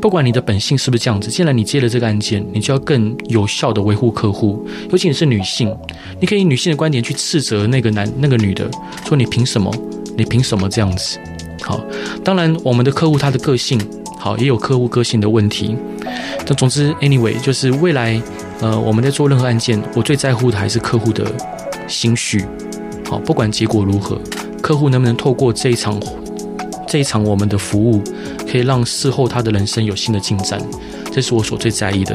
[0.00, 4.66] 不管你的本性是不是这样子，既然你接了这个案件，你就要更有效的维护客户。
[4.90, 5.72] 尤其你是女性，
[6.18, 8.68] 你可以以女性的观点去斥责那个男、那个女的，
[9.06, 9.70] 说你凭什么？
[10.16, 11.18] 你凭什么这样子？
[11.62, 11.80] 好，
[12.24, 13.80] 当然我们的客户他的个性，
[14.18, 15.76] 好，也有客户个性的问题。
[16.44, 18.20] 但总之，anyway，就是未来，
[18.60, 21.24] 呃，我们在做任何案件，我最在乎的还是客户的
[21.86, 22.44] 心绪。
[23.08, 24.18] 好，不管结果如何，
[24.60, 26.00] 客户能不能透过这一场。
[26.92, 28.02] 这一场我们的服务，
[28.46, 30.60] 可以让事后他的人生有新的进展，
[31.10, 32.14] 这是我所最在意的。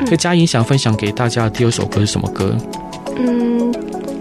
[0.00, 2.52] 所以嘉莹想分享给大家的第二首歌是什么歌？
[3.16, 3.72] 嗯，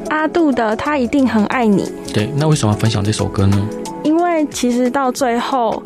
[0.10, 1.92] 阿杜的他一定很爱你。
[2.14, 3.68] 对，那为什么要分享这首歌呢？
[4.04, 5.82] 因为其实到最后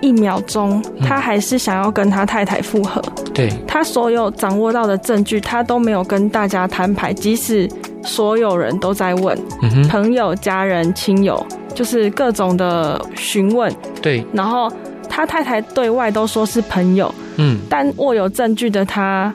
[0.00, 3.00] 一秒钟，他还是想要跟他太太复合。
[3.32, 7.70] 对，他所有掌握到的证据，他都没有跟大家摊牌，即使
[8.02, 11.46] 所有人都在问，嗯，朋友、家人、亲友。
[11.74, 14.70] 就是各种的询问，对，然后
[15.08, 19.32] 他太太对外都说是朋友，嗯，但握有证据的他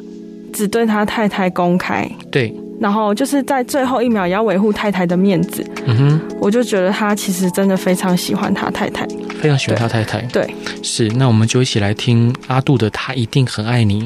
[0.53, 9.07] 只对他太太公开，对，然后就是在最后一秒也要维护太太的面子，嗯哼，我就觉得他其实真的非常喜欢他太太，
[9.39, 10.55] 非常喜欢他太太，对，对。
[10.83, 14.03] 是，那我们就一起来听阿杜的《他一定很爱你》。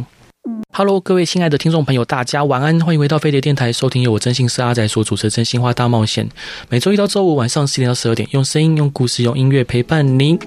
[0.71, 6.25] Hello，各位亲爱的听众朋友，大家晚安，欢迎回到飞碟电台，收听由我征信社阿仔所主持的《真心话大冒险》。
[6.69, 10.39] 每周一到周五晚上十点到十二点，用声音、用故事、用音乐陪伴您。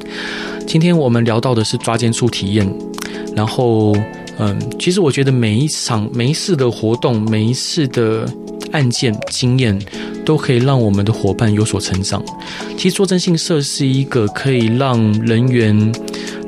[0.65, 2.73] 今天我们聊到的是抓奸处体验。
[3.35, 3.95] 然后，
[4.39, 8.25] 嗯，其实我觉得每一场、每一次的活动、每一次的
[8.71, 9.77] 案件经验，
[10.25, 12.25] 都可以让我们的伙伴有所成长。
[12.79, 15.93] 其实做征信社是一个可以让人员、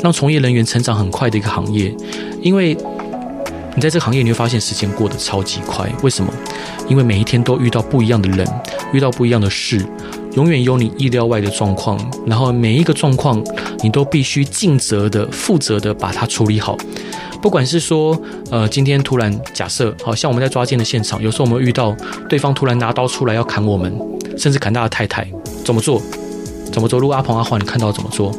[0.00, 1.92] 让从业人员成长很快的一个行业，
[2.40, 2.74] 因为。
[3.74, 5.90] 你在这个行业，你会发现时间过得超级快。
[6.02, 6.32] 为什么？
[6.88, 8.46] 因为每一天都遇到不一样的人，
[8.92, 9.84] 遇到不一样的事，
[10.34, 11.98] 永远有你意料外的状况。
[12.24, 13.42] 然后每一个状况，
[13.82, 16.76] 你都必须尽责的、负责的把它处理好。
[17.42, 18.18] 不管是说，
[18.50, 21.94] 呃，今天突然假设，好像我们在抓奸的现场，有时候我们遇到
[22.28, 23.94] 对方突然拿刀出来要砍我们，
[24.38, 25.26] 甚至砍他的太太，
[25.64, 26.00] 怎么做？
[26.72, 26.98] 怎么做？
[26.98, 28.32] 如果阿鹏阿华，你看到怎么做？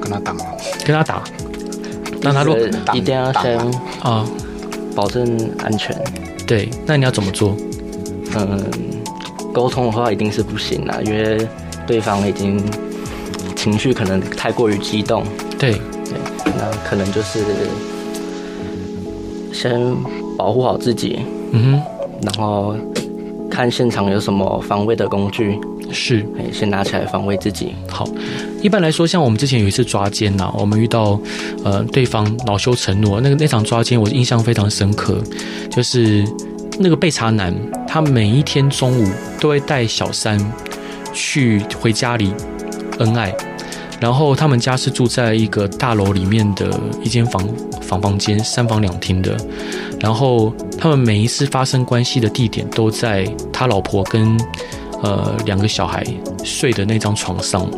[0.00, 0.40] 跟他打吗？
[0.84, 1.22] 跟他打。
[2.24, 3.58] 那他如果一定要先
[4.00, 4.24] 啊，
[4.94, 5.24] 保证
[5.62, 5.96] 安全。
[6.46, 7.54] 对，那你要怎么做？
[8.36, 8.60] 嗯，
[9.52, 11.46] 沟通的话一定是不行啦，因为
[11.86, 12.60] 对方已经
[13.54, 15.22] 情绪可能太过于激动。
[15.58, 16.18] 对对，
[16.58, 17.40] 那可能就是
[19.52, 19.80] 先
[20.36, 21.20] 保护好自己。
[21.52, 21.82] 嗯哼，
[22.22, 22.74] 然后
[23.50, 25.58] 看现场有什么防卫的工具。
[25.92, 27.74] 是，先拿起来防卫自己。
[27.88, 28.04] 好，
[28.64, 31.20] 一般来说，像我们之前有一次抓奸呐，我们遇到
[31.62, 35.22] 呃对方恼羞成怒，那个那场抓奸我印象非常深刻，
[35.70, 36.24] 就是
[36.78, 37.54] 那个被查男，
[37.86, 39.06] 他每一天中午
[39.38, 40.40] 都会带小三
[41.12, 42.32] 去回家里
[43.00, 43.34] 恩爱，
[44.00, 46.70] 然后他们家是住在一个大楼里面的
[47.02, 47.46] 一间房
[47.82, 49.36] 房房间，三房两厅的，
[50.00, 54.34] 然后他们每一次发生关系的地点都在他老婆跟。
[55.02, 56.02] 呃，两个小孩
[56.42, 57.70] 睡的那张床上，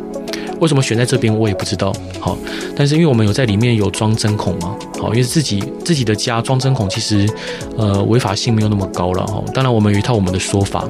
[0.61, 1.93] 为什么选在这边我也不知道。
[2.21, 2.37] 好，
[2.77, 7.29] 但是因为我们有在里面有装针孔嘛，好，因为自己自己的家装针孔其实
[7.77, 9.43] 呃违法性没有那么高了哈。
[9.53, 10.89] 当然我们有一套我们的说法，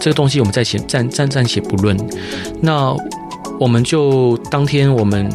[0.00, 1.96] 这个东西我们暂且暂暂暂且不论。
[2.60, 2.96] 那
[3.58, 5.30] 我们就当天我们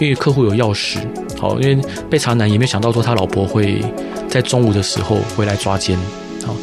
[0.00, 0.98] 因为客户有钥匙，
[1.38, 1.78] 好，因为
[2.10, 3.80] 被查男也没有想到说他老婆会
[4.28, 5.96] 在中午的时候回来抓奸，
[6.44, 6.54] 好。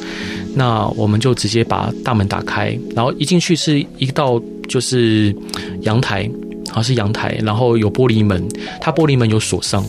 [0.58, 5.36] 那我们就直接把大门打开，然后一进去是一道就是
[5.86, 6.30] 阳台，
[6.68, 8.48] 好像是阳台，然后有玻璃门，
[8.80, 9.84] 它玻璃门有锁上，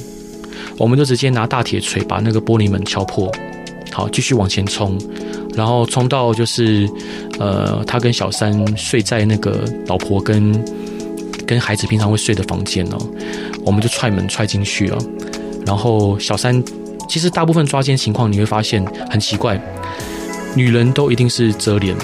[0.79, 3.31] 我们就直接拿大铁锤把那个玻璃门敲破，
[3.93, 4.99] 好，继续往前冲，
[5.55, 6.89] 然后冲到就是
[7.39, 10.53] 呃，他跟小三睡在那个老婆跟
[11.47, 12.99] 跟孩子平常会睡的房间哦，
[13.65, 14.99] 我们就踹门踹进去了，
[15.67, 16.63] 然后小三
[17.09, 19.61] 其实大部分抓奸情况你会发现很奇怪。
[20.55, 21.95] 女人都一定是遮脸，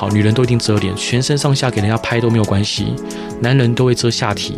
[0.00, 2.86] 好，女人都一定遮脸，全身上下给人家拍都没有关系。
[3.42, 4.54] 男人都会遮下体，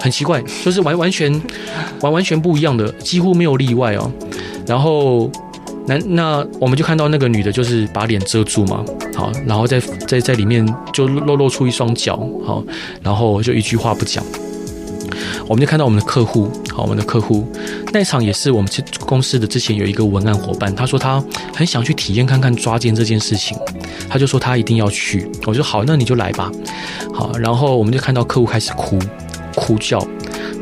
[0.00, 1.32] 很奇怪，就是完完全
[2.00, 4.10] 完完全不一样的，几乎没有例外哦。
[4.66, 5.30] 然后
[5.86, 12.60] 男那我们就看到那个女的，就是把脸遮住嘛，好，然后在在在里面就露露出一双脚，好，
[13.00, 14.24] 然后就一句话不讲。
[15.50, 17.44] 我们就看到我们的客户，好，我们的客户
[17.92, 21.20] 那场也是我们公司的之前有一个文案伙伴，他说他
[21.52, 23.58] 很想去体验看看抓奸这件事情，
[24.08, 25.28] 他就说他一定要去。
[25.44, 26.52] 我说好，那你就来吧。
[27.12, 28.96] 好，然后我们就看到客户开始哭
[29.56, 30.06] 哭叫，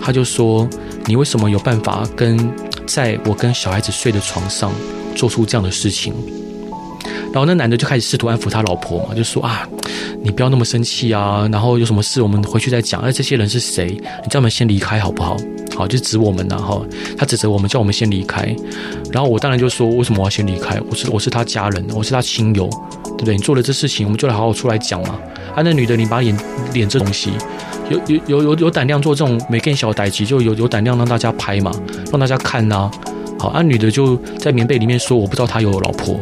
[0.01, 0.67] 他就说
[1.05, 2.51] 你为什么有办法跟
[2.87, 4.73] 在我跟小孩子睡的床上
[5.15, 6.15] 做出这样的事情？
[7.33, 9.69] 然后那男的就开始试图安抚他老婆嘛，就说啊。
[10.21, 11.49] 你不要那么生气啊！
[11.53, 13.01] 然后有什么事我们回去再讲。
[13.03, 13.87] 哎，这些人是谁？
[13.87, 15.37] 你叫我们先离开好不好？
[15.77, 16.85] 好，就指我们然后
[17.17, 18.55] 他指责我们，叫我们先离开。
[19.13, 20.79] 然后我当然就说，为什么我要先离开？
[20.91, 22.69] 我是我是他家人，我是他亲友，
[23.05, 23.37] 对不对？
[23.37, 25.21] 你做了这事情，我们就来好好出来讲嘛。
[25.55, 26.37] 啊，那女的，你把脸
[26.75, 27.31] 脸这东西，
[27.89, 31.71] 有有有有有胆量做这种没更小歹气，就有有胆量让大家拍嘛，
[32.11, 32.91] 让大家看呐、
[33.39, 36.19] 好，啊，女的就在棉被里面说，我不知道他有老婆。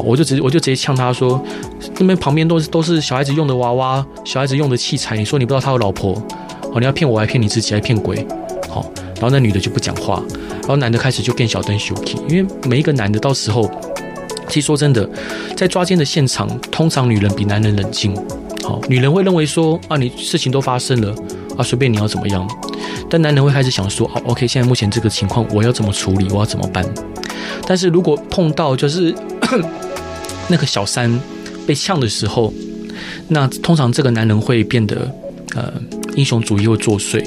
[0.00, 1.42] 我就直接我就直接呛他说，
[1.98, 5.16] 那边旁边都是都是小孩子用的娃娃，小孩子用的器材。
[5.16, 6.14] 你说你不知道他有老婆，
[6.72, 8.26] 好，你要骗我还骗你自己还骗鬼，
[8.68, 8.84] 好，
[9.14, 10.22] 然后那女的就不讲话，
[10.60, 13.70] 然后男的开始就变小灯 Suki，因为每一个男的到时候，
[14.48, 15.08] 其实说真的，
[15.56, 18.14] 在抓奸的现场，通常女人比男人冷静，
[18.64, 21.14] 好，女人会认为说啊，你事情都发生了
[21.56, 22.48] 啊，随便你要怎么样，
[23.10, 26.84] 但男人会开始想说，哦，OK，现在目前这个情况我要怎么处理，我要怎么办？
[27.66, 29.14] 但是如果碰到就是。
[30.48, 31.20] 那个小三
[31.66, 32.52] 被呛的时候，
[33.28, 35.10] 那通常这个男人会变得
[35.54, 35.72] 呃
[36.16, 37.22] 英雄主义会作祟。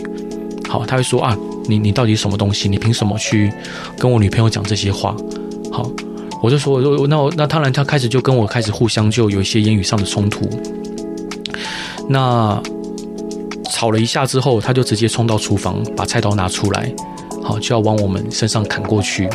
[0.67, 2.67] 好，他会说啊，你你到底什么东西？
[2.67, 3.51] 你凭什么去
[3.97, 5.15] 跟我女朋友讲这些话？
[5.71, 5.89] 好，
[6.41, 10.49] 我就说，那我那当然，他开始就跟我开始互相就有一些言语上的冲突。
[12.10, 12.62] 那
[13.69, 16.91] 吵了一下之后，他就直接冲到厨房，把菜刀拿出来，
[17.43, 19.29] 好，就要往我们身上砍过去。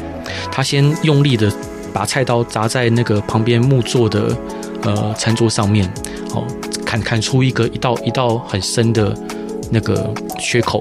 [0.51, 1.53] 他先用力的。
[1.96, 4.37] 把菜刀砸在那个旁边木做的
[4.82, 5.90] 呃餐桌上面，
[6.30, 6.44] 好，
[6.85, 9.16] 砍砍出一个一道一道很深的
[9.70, 10.78] 那个缺口，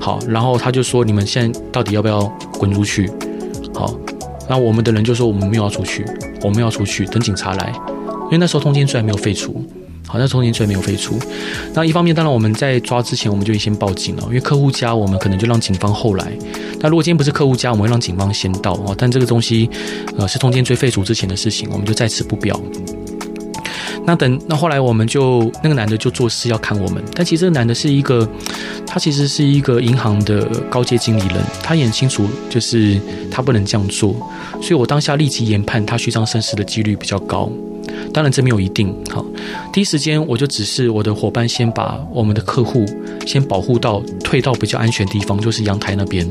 [0.00, 2.20] 好，然后他就说：“你们现在到底要不要
[2.52, 3.10] 滚出去？”
[3.74, 3.92] 好，
[4.48, 6.06] 那我们的人就说：“我们没有要出去，
[6.40, 7.72] 我们要出去，等警察来。”
[8.26, 9.60] 因为那时候通奸罪还没有废除，
[10.06, 11.18] 好，像通奸罪没有废除。
[11.72, 16.32] 那一方面，当然我们在抓之前，我们就先报警了，因为客户家，我们可能就让警方后来。
[16.80, 18.94] 那如果今天不是客户家，我们会让警方先到哦。
[18.96, 19.68] 但这个东西，
[20.18, 22.60] 呃，是通奸罪废除之前的事情，我们就在此不表。
[24.06, 28.28] 那等那后来，我们就那个男的就做事要看我们，但其实这个男的是一个，
[28.86, 33.00] 他其实是一个银行的高阶经理人，他也很清楚，就是
[33.30, 34.14] 他不能这样做，
[34.60, 37.50] 所以我当下立即研判他虚张声势的几率比较高。
[38.12, 38.94] 当然这没有一定。
[39.10, 39.24] 好，
[39.72, 42.84] 第一时间我就指示我的伙伴先把我们的客户
[43.26, 46.26] 先保护到退到比较安全的地方，就是阳台那边。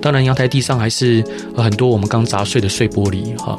[0.00, 1.24] 当然阳台地上还是
[1.56, 3.36] 很多我们刚砸碎的碎玻璃。
[3.38, 3.56] 哈，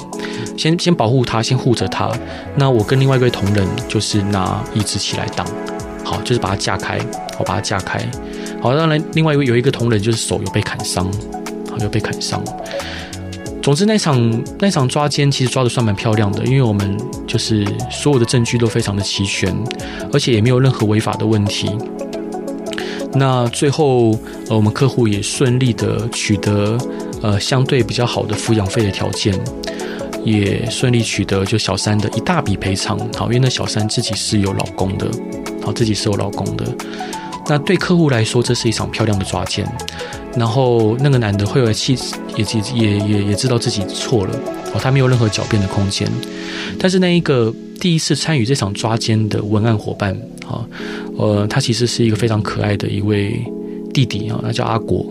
[0.57, 2.11] 先先保护他，先护着他。
[2.55, 5.45] 那我跟另外一位同仁就是拿椅子起来挡，
[6.03, 6.99] 好，就是把它架开，
[7.39, 7.99] 我把它架开。
[8.61, 11.05] 好，当然另外一位有一个同仁就是手有被砍伤，
[11.69, 12.43] 好，有被砍伤。
[13.63, 19.55] 总之，那场那场抓奸其实抓得算蛮漂亮的，因为我们就是所有的证据都非常的齐全，
[20.11, 21.71] 而且也没有任何违法的问题。
[23.13, 24.11] 那最后，
[24.49, 26.77] 呃，我们客户也顺利的取得
[27.21, 29.33] 呃相对比较好的抚养费的条件，
[30.25, 32.99] 也顺利取得就小三的一大笔赔偿。
[33.17, 35.09] 好，因为那小三自己是有老公的，
[35.63, 36.65] 好，自己是有老公的。
[37.47, 39.67] 那对客户来说，这是一场漂亮的抓奸。
[40.35, 41.95] 然后那个男的会有气，
[42.35, 44.33] 也也也也知道自己错了
[44.73, 46.09] 哦，他没有任何狡辩的空间。
[46.79, 50.11] 但是那一个第一次参与这场抓奸的文案伙伴
[50.47, 50.65] 啊，
[51.17, 53.45] 呃，他其实是一个非常可爱的一位
[53.93, 55.05] 弟弟啊，他叫阿果。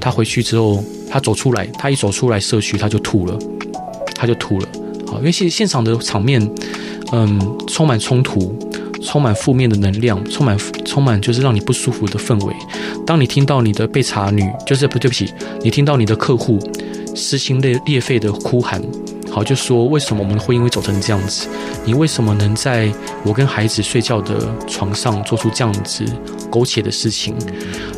[0.00, 3.36] 他回去之后，他走出来，他一走出来社区，他就吐了，
[4.14, 4.68] 他就吐了。
[5.06, 6.40] 好，因为现现场的场面，
[7.12, 8.56] 嗯，充满冲突。
[9.02, 12.54] 充满负面的能量，充满充满就是让你不舒服的氛围。
[13.06, 15.32] 当你听到你的被查女，就是不对不起，
[15.62, 16.58] 你听到你的客户
[17.14, 18.82] 撕心裂裂肺的哭喊，
[19.30, 21.46] 好，就说为什么我们的婚姻会走成这样子？
[21.84, 22.92] 你为什么能在
[23.24, 26.04] 我跟孩子睡觉的床上做出这样子
[26.50, 27.34] 苟且的事情？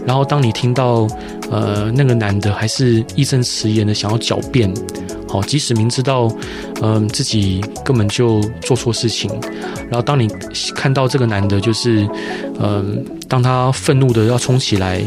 [0.06, 1.06] 然后当你听到
[1.50, 4.72] 呃那个男的还是义正辞严的想要狡辩。
[5.30, 6.28] 好，即使明知道，
[6.82, 9.30] 嗯、自己根本就做错事情，
[9.88, 10.26] 然后当你
[10.74, 12.04] 看到这个男的，就是，
[12.58, 15.00] 嗯、当他愤怒的要冲起来，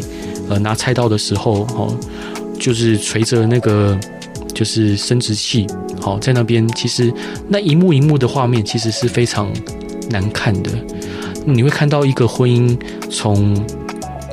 [0.47, 1.93] 呃，拿菜刀的时候，哦，
[2.57, 3.99] 就是捶着那个
[4.53, 5.67] 就是生殖器，
[5.99, 7.13] 好，在那边，其实
[7.49, 9.51] 那一幕一幕的画面，其实是非常
[10.09, 10.71] 难看的。
[11.45, 13.53] 你会看到一个婚姻从，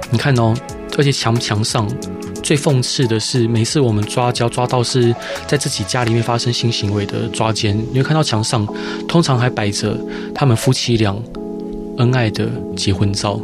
[0.08, 0.54] 你看哦，
[0.96, 1.88] 而且墙墙上。
[2.50, 5.14] 最讽刺的是，每次我们抓交抓到是
[5.46, 8.66] 在自己家里面发生性行为的抓奸，你会看到墙上
[9.06, 9.96] 通常还摆着
[10.34, 11.16] 他们夫妻俩
[11.98, 13.38] 恩爱的结婚照。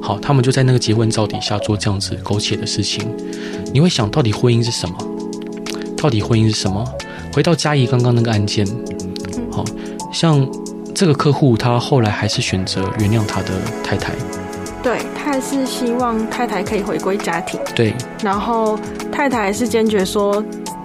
[0.00, 3.04] 好，他们就在那个结婚照底下做这样子苟且的事情。
[3.72, 4.96] 你会想到底婚姻是什么？
[5.96, 6.84] 到底婚姻是什么？
[7.32, 8.64] 回到嘉怡刚刚那个案件，
[9.50, 9.64] 好
[10.12, 10.48] 像
[10.94, 14.14] 这个客户他后来还是选择原谅他的太太。
[14.84, 14.98] 对，
[15.34, 17.58] 他还是希望太太可以回归家庭。
[17.74, 18.78] 对，然后
[19.10, 20.40] 太太还是坚决说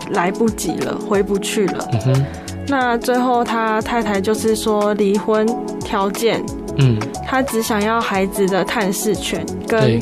[0.10, 1.88] 来不及了，回不去了。
[1.94, 2.26] 嗯哼。
[2.68, 5.48] 那最后他太太就是说离婚
[5.82, 6.44] 条件，
[6.78, 6.98] 嗯，
[7.28, 10.00] 他只想要孩子的探视权，跟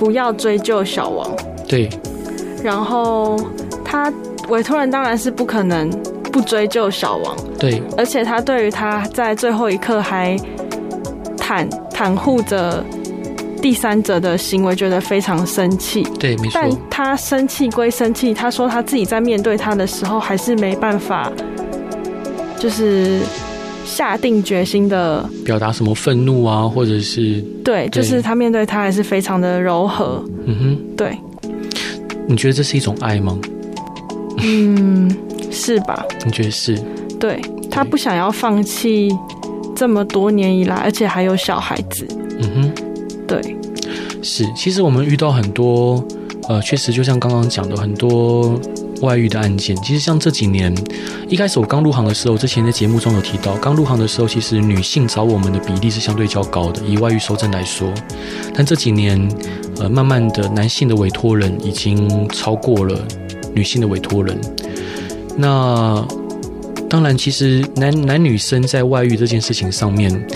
[0.00, 1.30] 不要追究小王。
[1.68, 1.88] 对。
[2.60, 3.38] 然后
[3.84, 4.12] 他
[4.48, 5.88] 委托人当然是不可能
[6.32, 7.36] 不追究小王。
[7.56, 7.80] 对。
[7.96, 10.36] 而且他对于他在最后一刻还。
[11.38, 12.84] 袒袒护着
[13.66, 16.00] 第三者的行为，觉得非常生气。
[16.20, 16.50] 对，没错。
[16.54, 21.32] 但他生气归生气，他说他自己在面对他的时候，还是没办法，
[22.60, 23.18] 就是
[23.84, 30.24] 下定决心的表达什么愤怒啊，或者是对，就是他面对他还是非常的柔和。
[30.44, 31.18] 嗯哼，对。
[32.28, 33.36] 你觉得这是一种爱吗？
[34.44, 35.10] 嗯，
[35.50, 36.06] 是吧？
[36.24, 36.78] 你觉得是？
[37.18, 39.10] 对，他不想要放弃。
[39.74, 42.06] 这么多年以来，而且还有小孩子。
[42.38, 42.72] 嗯哼，
[43.26, 43.56] 对，
[44.22, 44.44] 是。
[44.56, 46.04] 其实我们遇到很多，
[46.48, 48.58] 呃，确实就像刚刚讲的很多
[49.02, 49.76] 外遇的案件。
[49.82, 50.74] 其实像这几年，
[51.28, 57.92] 一开始我刚入行的时候，之前在节目中有提到，刚入行的时候，其实女性找我们的比例是相对较高的，以外遇收证来说。
[58.54, 59.28] 但这几年，
[59.78, 62.98] 呃，慢慢的，男性的委托人已经超过了
[63.54, 64.40] 女性的委托人。
[65.36, 66.06] 那。
[66.88, 70.26] 当然，其实男男女生在外遇这件事情上面，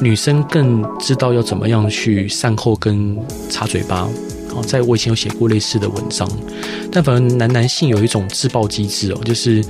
[0.00, 3.16] 女生更知道要怎么样去善后跟
[3.50, 4.08] 插嘴巴。
[4.54, 6.26] 好，在我以前有写过类似的文章，
[6.90, 9.62] 但反正男男性有一种自爆机制哦，就是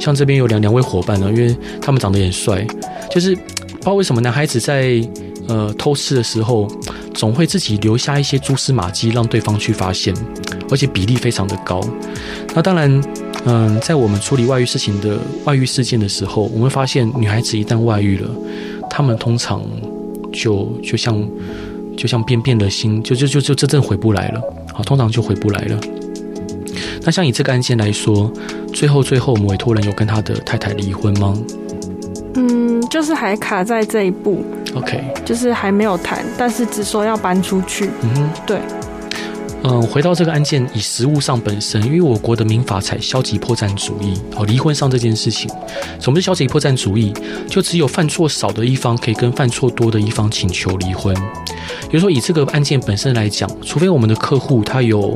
[0.00, 2.66] 像这边有两两位伙伴呢，因为他们长得也帅，
[3.10, 5.00] 就是不知道为什么男孩子在
[5.46, 6.66] 呃偷吃的时候，
[7.14, 10.12] 总会自己留下一些蛛丝马迹，让对方去发现，
[10.70, 11.80] 而且比例非常的高。
[12.54, 13.00] 那当然。
[13.44, 18.30] 嗯，在我们处理外遇事情的外遇事件的时候，我们会发现女孩子一旦外遇了，
[18.88, 19.62] 她们通常
[20.32, 21.28] 就就像
[21.96, 24.40] 就像变变了心，就就就就真正回不来了。
[24.72, 25.80] 好，通常就回不来了。
[27.04, 28.32] 那像以这个案件来说，
[28.72, 31.36] 最后最后，我们委托人有跟他的太太离婚吗？
[32.34, 34.44] 嗯，就是还卡在这一步。
[34.74, 37.90] OK，就是还没有谈，但是只说要搬出去。
[38.02, 38.58] 嗯哼，对。
[39.64, 45.48] 嗯，回到这个案件，以实务上本身，因为我国的民法采消极破绽主义，哦，离婚上这件事情，
[46.00, 47.14] 什么是消极破绽主义？
[47.48, 51.14] 就只有犯错少的一方可以跟犯错多的一方请求离婚。
[51.88, 55.14] 比如说，以这个案件本身来讲，除非我们的客户他有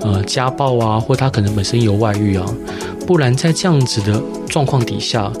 [0.00, 2.44] 呃家暴啊，或他可能本身有外遇啊，
[3.06, 5.32] 不然在这样子的状况底下，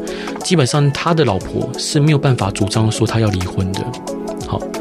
[0.44, 3.84] 基本上他的老婆是没有办法主张说他要离婚的。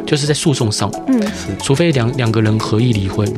[0.04, 1.22] 好，就是在诉讼上，嗯，
[1.60, 3.32] 除非两两个人合意离婚。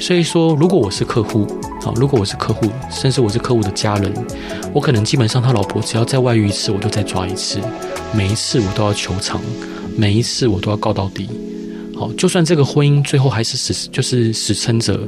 [0.00, 1.46] 所以说，如果我是客户，
[1.82, 4.12] 好，如果我是客户，甚至我是客户的家人，
[4.72, 7.58] 我可能基本上他老婆只要再外遇一次，我就再抓一次，
[8.14, 9.40] 每一次我都要求偿，
[9.96, 11.28] 每一次我都要告到底。
[11.96, 14.98] 好，就算这个婚姻最后还是死，就是死撑着，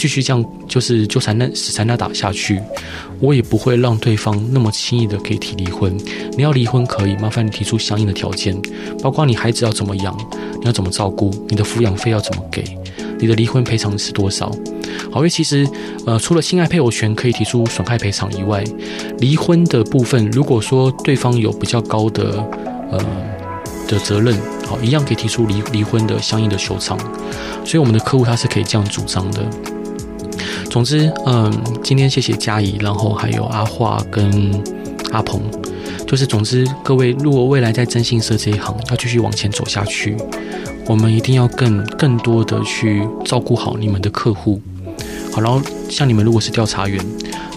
[0.00, 2.58] 继续这样，就是纠缠那死缠那打下去，
[3.20, 5.94] 我也不会让对方那么轻易的可以提离婚。
[6.38, 8.58] 你要离婚可以，麻烦你提出相应的条件，
[9.02, 10.16] 包括你孩子要怎么养，
[10.58, 12.64] 你要怎么照顾，你的抚养费要怎么给，
[13.18, 14.50] 你的离婚赔偿是多少？
[15.12, 15.68] 好，因为其实
[16.06, 18.64] 呃，除了性爱配偶权可以提出损害赔偿以外，
[19.18, 22.42] 离婚的部分，如果说对方有比较高的
[22.90, 22.98] 呃。
[23.88, 24.38] 的责任，
[24.68, 26.96] 好，一样可以提出离离婚的相应的求偿，
[27.64, 29.44] 所以我们的客户他是可以这样主张的。
[30.70, 31.52] 总之，嗯，
[31.82, 34.62] 今天谢谢佳怡，然后还有阿华跟
[35.10, 35.42] 阿鹏，
[36.06, 40.16] 就是总之各位，如果未来在征信社这一行要继续往前走下去，
[40.86, 44.62] 我们一定要更更多的去照顾好你们的客户，
[45.32, 47.04] 好，然后像你们如果是调查员，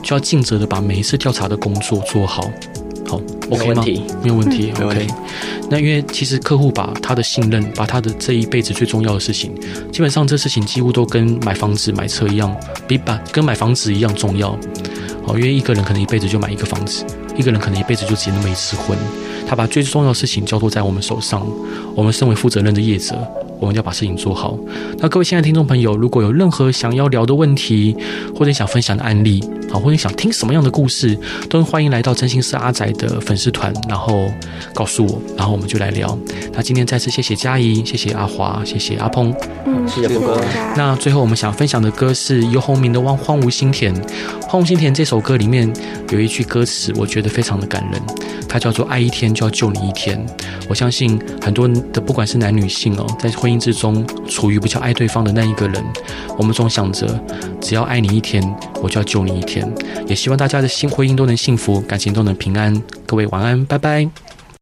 [0.01, 2.49] 就要尽责的把每一次调查的工作做好。
[3.49, 3.83] OK 吗？
[4.21, 4.71] 没有问题。
[4.79, 5.07] 嗯、OK，
[5.69, 9.53] 那因为其实客户把他的信任，把他的这一辈子最重要的事情，
[9.91, 12.55] 基本上这事情几乎都跟买房子、买车一样，
[12.87, 14.57] 比把跟买房子一样重要。
[15.25, 17.05] 好，因为一个人可能一辈子就买一个房子，
[17.37, 18.97] 一个人可能一辈子就结那么一次婚。
[19.47, 21.45] 他把最重要的事情交托在我们手上，
[21.95, 23.15] 我们身为负责任的业者，
[23.63, 24.57] 我们要把事情做好。
[24.99, 27.95] 那各位亲爱的听众朋友，如果有任何想要聊的问题，
[28.35, 29.41] 或者想分享的案例，
[29.71, 31.17] 好，或者想听什么样的故事，
[31.49, 34.29] 都欢迎来到真心是阿宅的粉丝团，然后
[34.73, 36.17] 告诉我，然后我们就来聊。
[36.51, 39.33] 那今天再次谢谢佳怡，谢谢阿华，谢谢阿鹏，
[39.65, 40.39] 嗯，谢谢哥。
[40.75, 43.95] 那最后我们想分享的歌是游鸿明的《荒荒芜心田》。
[44.47, 45.71] 《荒芜心田》这首歌里面
[46.11, 48.01] 有一句歌词，我觉得非常的感人，
[48.47, 50.23] 它叫做“爱一天就要救你一天”。
[50.69, 55.83] 我相信很多的不管是男女性哦，在婚姻之中处于比较爱对方的那一个人，
[56.37, 57.07] 我们总想着
[57.61, 58.43] 只要爱你一天，
[58.81, 59.67] 我就要救你一天。
[60.07, 62.81] 也希望大家的新婚姻都能幸福，感情都能平安。
[63.05, 64.32] 各位晚安，拜拜。